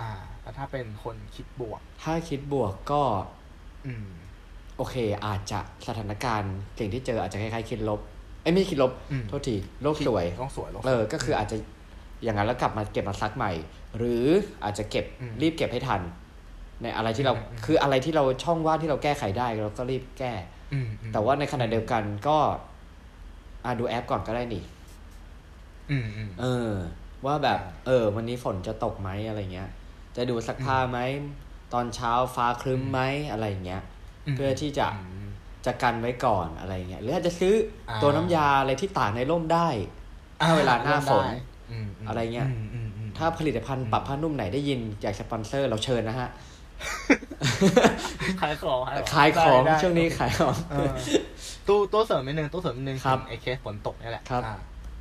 [0.00, 0.10] อ่า
[0.42, 3.02] แล้วถ้าเป็นคนคิดบวก ถ้าคิดบวกก็
[3.86, 4.06] อืม
[4.76, 4.96] โอเค
[5.26, 8.00] อาจจะสถานการณ์สิ่งที่เจออาจจะคล้ายๆคิดลบ
[8.42, 11.56] เอ้ยไม่ใช่คิดลบอืมโทษทีโลกสวยต้องสวยโลกสวยเออก็คืออาจจะ
[12.22, 13.52] อย่างนั้นแล้วกลับมาเก็บมาซักใหม่
[13.96, 14.24] หรือ
[14.64, 16.00] อาจจะเก็บอืมรีบเก็บให้ทัน
[16.82, 20.32] ในอะไรที่เราอืมอืมคืออะไรที่เราช่องว่างที่เราแก้ไขได้เราก็รีบแก้
[20.72, 22.38] อืมอืมแต่ว่าในขณะเดียวกันก็
[23.64, 24.64] อ่าดูแอปก่อนก็ได้นี่
[25.90, 26.70] อืมอืมเออ
[27.26, 29.68] ว่าแบบ เออ วันนี้ฝนจะตกไหมอะไรเงี้ย
[30.16, 30.98] จะดูซักผ้าไหม
[31.74, 33.00] ตอนเช้าฟ้าครึ้มไหม
[33.32, 33.82] อะไรเงี้ย
[34.36, 35.26] เพื่อที่จะอืม
[35.66, 37.54] จะกันไว้ก่อนอะไรเงี้ยหรืออาจจะซื้อ
[37.88, 39.68] อาตัวน้ำยาอะไรที่ตากในร่มได้
[40.40, 41.36] อ่ถ้าเวลาหน้าฝนได้
[41.70, 46.28] อืมมอะไรเงี้ยมอืมอืมถ้าผลิตภัณฑ์ปรับผ้านุ่มไหนได้ยินอยากสปอนเซอร์เราเชิญนะฮะ
[48.40, 48.78] ขายของ
[49.14, 50.88] ขายของได้ได้ช่วงนี้ขายของเออ
[51.68, 54.56] ตู้ตู้เสริมนิดนึงตู้เสริมนิดนึงครับถึงไอเคสฝนตกนี่แหละครับอ่า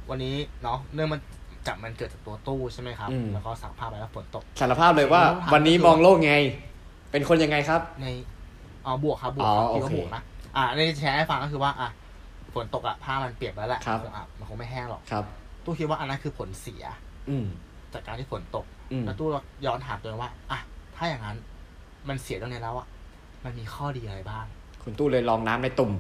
[0.10, 1.22] วันนี้เนาะเรื่องมัน
[1.68, 6.34] จับมันเกิดจากตัวตู้ใช่ไหมครับอืมแล้วก็สักผ้าไปแล้วฝนตกสารภาพเลยว่าสิ่งที่เราทำวันนี้ก็คือมองโลกไง
[7.12, 8.06] เป็นคนยังไงครับ ใน
[8.86, 10.22] อ๋อบวกครับบวกอ๋อครับคิดโอว่าเคบวกนะ
[10.56, 11.90] อ่าในแชร์ให้ฟังก็คือว่าอะ
[12.54, 15.24] ฝนตกอะผ้ามันเปียกแล้วแหละครับคงอะมันคงไม่แห้งหรอกครับ
[15.64, 16.84] ตู้คิดว่าอันนั้นคือผลเสีย
[17.30, 17.46] อืม
[17.94, 19.28] จากการที่ฝนตกอืมแล้วตู้
[19.66, 20.60] ย้อนถามตัวเองว่าอะ
[20.96, 21.38] ถ้าอย่างนั้น
[22.10, 22.88] มันเสียตรงนี้แล้วอะ
[23.44, 24.46] มันมีข้อดีอะไรบ้าง
[24.84, 25.92] คุณตู้เลยลองน้ำในตุ่ม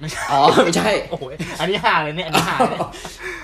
[0.00, 1.24] ไม่ใช่อ๋อ ไม่ใช่ โอ้โห
[1.60, 2.90] อันนี้หาเลยเนี่ยอันนี้หาเลยเนี่ย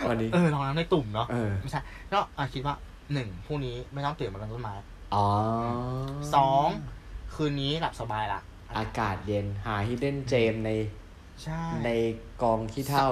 [0.09, 1.81] วันนี้ เออลองน้ำในตุ่มเนาะเออ ไม่ใช่
[2.13, 2.75] ก็อะคิดว่า
[3.13, 4.75] หนึ่งพรุ่งนี้ไม่ต้องตื่นมากันต้นไม้
[5.15, 5.27] อ๋อ
[6.35, 6.67] สอง
[7.35, 8.41] คืนนี้หลับสบายละ
[8.79, 10.71] อากาศเย็นหาฮิดเด้นเจมใน
[11.43, 11.91] ใช่ใน
[12.43, 13.11] กองที่เท่า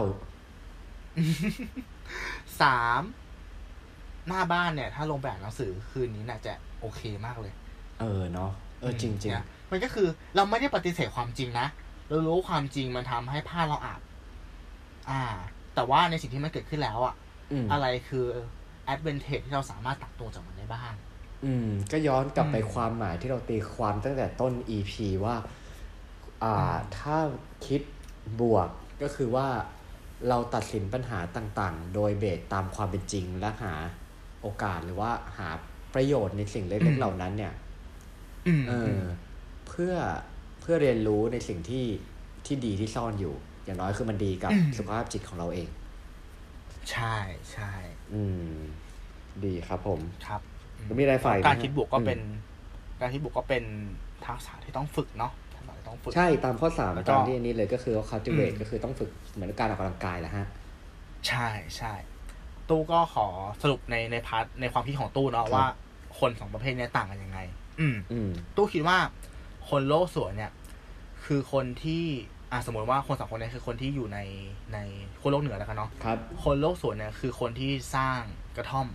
[2.60, 3.02] สาม
[4.28, 7.52] หน้าบ้านเนี่ย ถ้าลงแบบหนังสือคืนนี้น่าจะโอเคมากเลย
[8.01, 11.66] เออเนาะเออจริงจริงเนี่ยมันก็คือเราไม่ได้ปฏิเสธความจริงนะ
[12.09, 14.01] เรารู้ความจริงมันทำให้ผ้าเราอาบ
[15.11, 15.22] อ่า
[15.74, 17.14] แต่ว่าในสิ่งที่มันเกิดขึ้นแล้วอะ
[17.53, 18.26] อืมอะไรคือ
[18.92, 20.92] advantage ที่เราสามารถตักตัวจากมันได้บ้าง
[21.45, 24.92] อืม ก็ย้อนกลับไปอืมความหมายที่เราตีความตั้งแต่ต้น EP
[25.24, 25.36] ว่า
[26.45, 27.16] อ่า ถ้า
[27.66, 27.80] คิด
[28.40, 28.68] บวก
[29.03, 29.49] ก็คือว่า
[30.28, 33.74] เราตัดสินปัญหาต่างๆ โดยเบสตามความเป็นจริงและหา
[34.42, 35.49] โอกาสหรือว่าหา
[35.95, 37.63] ประโยชน์ในสิ่งเล็กๆเหล่านั้นเนี่ยอืม
[38.68, 39.01] เออ
[39.68, 39.95] เพื่อ
[40.61, 41.86] เพื่อเรียนรู้ในสิ่งที่
[42.47, 43.34] ที่ดีที่ซ่อนอยู่
[43.64, 45.68] อย่างน้อยคือมันดีกับสุขภาพจิตของเราเอง
[46.92, 47.16] ใช่
[47.53, 47.72] ใช่
[48.12, 48.22] อื
[48.53, 48.57] ม
[49.45, 50.40] ดีครับผมครับ
[50.84, 52.20] แล้วมีอะไรฝ่ายการคิดบวกก็เป็น
[53.01, 53.64] การคิดบวกก็เป็น
[54.26, 60.47] ทักษะที่ต้องฝึกเนาะทักษะที่ต้องฝึกใช่ตามข้อสามแล้วก็ตามที่อันนี้เลยก็คือว่า cultivate อืมก็คือต้องฝึกเหมือนการออกกำลังกายแหละฮะ
[61.28, 61.92] ใช่ใช่
[62.68, 63.26] ตู้ก็ขอ
[63.62, 65.66] สรุปในใน part ในความคิดของตู้เนาะครับว่า
[66.18, 67.38] คนสองประเภทเนี้ยต่างกันยังไง
[67.81, 68.99] อืม อืม ตู้คิดว่า
[69.68, 70.53] คนโลกสวยเนี่ย
[71.25, 72.05] คือคนที่
[72.53, 74.18] อะสมมติว่าคนสองคนเนี้คือคนที่อยู่ใน
[74.72, 74.79] ใน
[75.20, 78.20] คนโลกเหนือแล้วกันเนาะครับ คนโลกสวยเนี่ยคือคนที่สร้าง
[78.57, 78.87] กระท่อม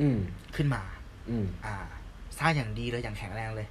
[0.00, 0.18] อืม
[0.56, 0.82] ขึ้นมา
[1.30, 1.76] อืม อ่า
[2.38, 3.68] สร้างอย่างดีเลยอย่างแข็งแรงเลย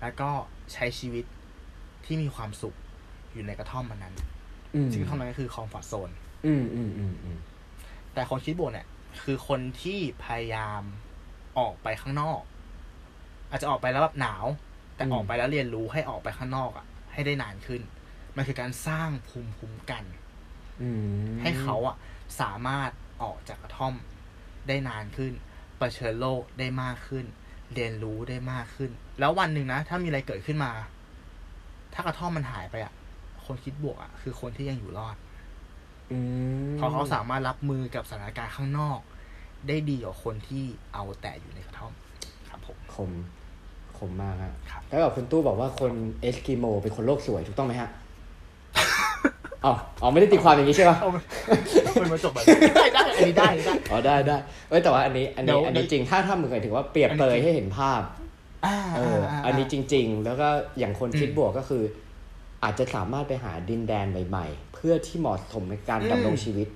[0.00, 0.30] แล้วก็
[0.72, 1.24] ใช้ชีวิต
[2.04, 2.74] ที่มีความสุข
[3.32, 4.14] อยู่ในกระท่อมมันนั้น
[4.74, 6.10] อืม ซึ่งกระท่อมนั้นก็คือคอมฟอร์ทโซน
[6.46, 7.36] อืม อืม อืม อืม
[8.14, 8.86] แต่คนคิดบวกเนี่ย
[9.22, 10.82] คือคนที่พยายาม
[11.58, 12.40] ออกไปข้างนอก
[13.50, 14.44] อาจจะออกไปแล้วแบบหนาว
[14.96, 17.82] แต่ออกไปแล้วเรียนรู้ให้ออกไปข้างนอกอะ ให้ได้นานขึ้น
[18.36, 20.04] มันคือการสร้างภูมิคุ้มกัน
[20.82, 20.88] อื
[21.34, 21.96] มให้เขาอะ
[22.40, 22.90] สามารถ
[23.22, 23.94] ออกจากกระท่อม
[24.68, 25.32] ได้นานขึ้น
[25.78, 27.24] เผชิญโลกได้มากขึ้น
[27.74, 28.90] เรียนรู้ได้มากขึ้น
[29.20, 30.72] แล้ววันหนึ่งนะ ถ้ามีอะไรเกิดขึ้นมา
[31.94, 32.92] ถ้ากระท่อมมันหายไปอะ
[33.44, 35.16] คนคิดบวกอะคือคนที่ยังอยู่รอด
[36.10, 36.18] อื
[36.70, 39.00] มเพราะเขาสามารถรับมือกับสถานการณ์ข้างนอก
[39.68, 41.92] ได้ดีกว่าคนที่เอาแต่อยู่ในกระท่อม
[42.48, 43.10] ครับผมคม
[44.00, 47.90] คมมากฮะครับแล้วแบบคุณตู้บอกว่าคนเอสกิโมเป็นคนโลกสวยถูกต้องไหมฮะ
[49.64, 49.72] อ๋อ
[50.02, 54.36] อ๋อไม่ได้ตีความอย่างนี้ใช่ปะเอาเป็นมาจบแบบนี้ได้ได้อันนี้ได้อันนี้ได้อ๋อได้ได้
[54.68, 58.02] เอ้ยแต่ว่าอันนี้อันนี้เดี๋ยวอันนี้จริงถ้าถ้าเหมือนถึงว่าเปรียบเปรยให้เห็นภาพ
[58.66, 60.48] อ่าเออ อันนี้จริง ๆ แล้วก็
[60.78, 61.82] อย่างคนคิดอืมบวกก็คือ
[62.64, 66.68] อาจจะสามารถไปหาดินแดนใหม่ๆ เพื่อที่เหมาะสมในการอืมดำรงชีวิต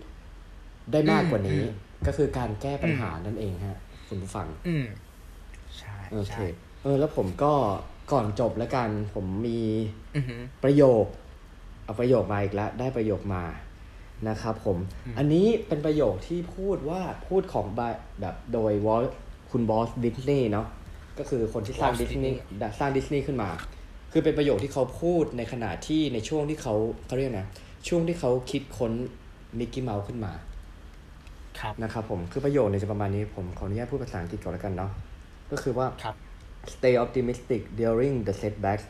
[0.92, 4.86] ได้มากกว่านี้อืมก็คือการแก้ปัญหานั่นเองฮะ คุณผู้ฟัง อืม
[5.78, 6.42] ใช่โอเคใช่
[6.84, 7.52] เออแล้วผมก็
[8.12, 9.60] ก่อนจบแล้วกัน ผมมี
[10.16, 11.04] อือหือประโยค
[11.84, 13.44] เอาประโยคมาอีกแล้ว ได้ประโยคมา
[14.28, 14.76] นะครับผม
[15.06, 19.04] อืมอันนี้เป็นประโยคที่พูดว่าพูดของบายแบบโดยวอล
[19.50, 20.66] คุณบอสดิสนีย์เนาะ
[21.18, 23.50] ก็คือคนที่สร้าง Walt ดิสนีย์ Disney สร้างดิสนีย์ขึ้นมา
[24.12, 26.74] คือเป็นประโยคที่เขาพูดในขณะที่ในช่วงที่เขา
[27.06, 27.48] เขาเรียกนะ
[27.88, 28.92] ช่วงที่เขาคิดค้น
[29.58, 30.32] มิกกี้เมาส์ขึ้นมา
[31.60, 34.90] ครับนะครับผมคือประโยคเนี่ยจะประมาณนี้ผมขออนุญาตพูดภาษาอังกฤษก่อนแล้วกันเนาะ
[35.50, 36.14] ก็คือว่าครับ
[36.66, 38.86] Stay optimistic during the setbacks.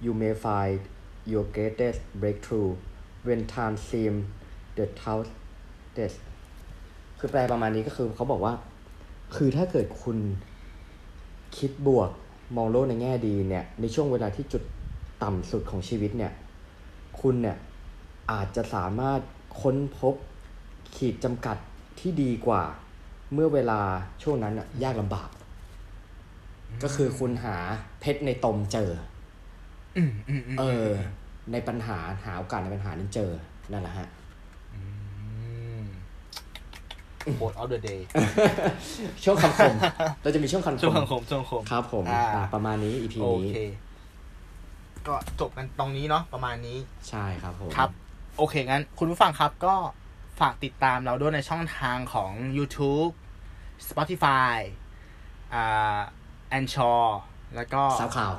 [0.00, 0.80] You may find
[1.24, 2.76] your greatest breakthrough
[3.22, 4.26] when time seems
[4.76, 6.14] the toughest.
[7.18, 8.54] คือแปลประมาณนี้ก็คือเขาบอกว่า
[9.34, 10.18] คือถ้าเกิดคุณ
[11.56, 12.10] คิดบวก
[12.56, 14.62] มองโลกในแง่ดีเนี่ย ในช่วงเวลาที่จุด
[15.22, 16.32] ต่ำสุดของชีวิตเนี่ย
[17.20, 17.56] คุณเนี่ย
[18.30, 19.20] อาจจะสามารถ
[19.60, 20.14] ค้นพบ
[20.94, 21.56] ขีดจำกัด
[22.00, 22.62] ที่ดีกว่า
[23.32, 23.80] เมื่อเวลา
[24.22, 25.28] ช่วงนั้นน่ะยากลำบาก
[26.82, 27.56] ก็คือคุณหา
[28.00, 28.90] เพชรในตมเจอ
[29.96, 30.88] อืมอืมอืมเออ
[31.52, 33.30] ในปัญหาหาโอกาสในปัญหานั้นเจอ
[33.72, 34.08] นั่นแหละฮะ
[37.30, 38.00] ม quote of the day
[39.24, 39.74] ช่วงคำคม
[40.22, 43.58] เราจะมีช่วงคำคช่วงมคำคมช่วงคำคมครับผมอ่าอ่าประมาณนี้ EP โอนี้เค
[45.08, 47.90] ก็จบกันตรงนี้เนาะประมาณนี้ ใช่ครับผมครับ
[48.38, 49.74] โอเคงั้น คุณผู้ฟังครับก็
[50.40, 53.12] ฝากติดตามเราด้วยในช่องทางของ YouTube
[53.88, 54.56] Spotify
[55.54, 56.00] อ่า
[56.58, 57.02] a n c h o r
[57.56, 58.32] แล้วก็สาวข่าว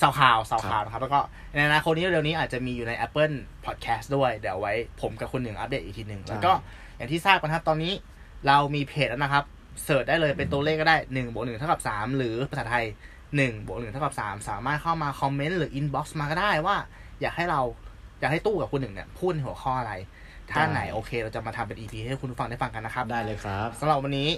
[0.00, 1.20] สาวข่าวสาวครับข่าวนะครับ แล้วก็
[1.54, 3.34] ในอนาคตนี้เร็วๆนี้อาจจะมีอยู่ใน Apple
[3.64, 6.52] Podcast ด้วย เดี๋ยวไว้ผมกับคุณหนึ่งอัปเดตอีกทีหนึ่งแล้วก็
[6.96, 7.92] อย่างที่ทราบกันครับตอนนี้
[8.46, 9.44] เรามีเพจแล้วนะครับ
[9.84, 12.84] search ได้เลยเป็นตัวเลขก็ได้หนึ่งบวกหนึ่งเท่ากับสามหรือภาษาไทย
[13.36, 16.76] หนึ่งบวกหนึ่งเท่ากับสามสามารถเข้ามา comment หรือ inbox มาก็ได้ว่า
[17.20, 17.60] อยากให้เรา
[18.20, 19.92] อยากให้ตู้กับคุณหนึ่งเนี่ยพูดในหัวข้ออะไร
[20.50, 24.28] ถ้าไหนโอเค เราจะมาทำเป็น EP ให้คุณผู้ฟังได้ฟังกันนะครับ ได้เลยครับสำหรับวันนี้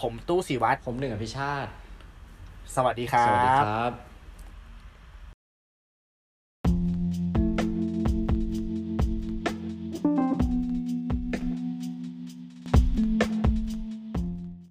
[0.00, 1.70] ผมตู้สีวัตรผมหนึ่งอภิชาติ
[2.74, 4.05] สวัสดีครัสวัสดีครับ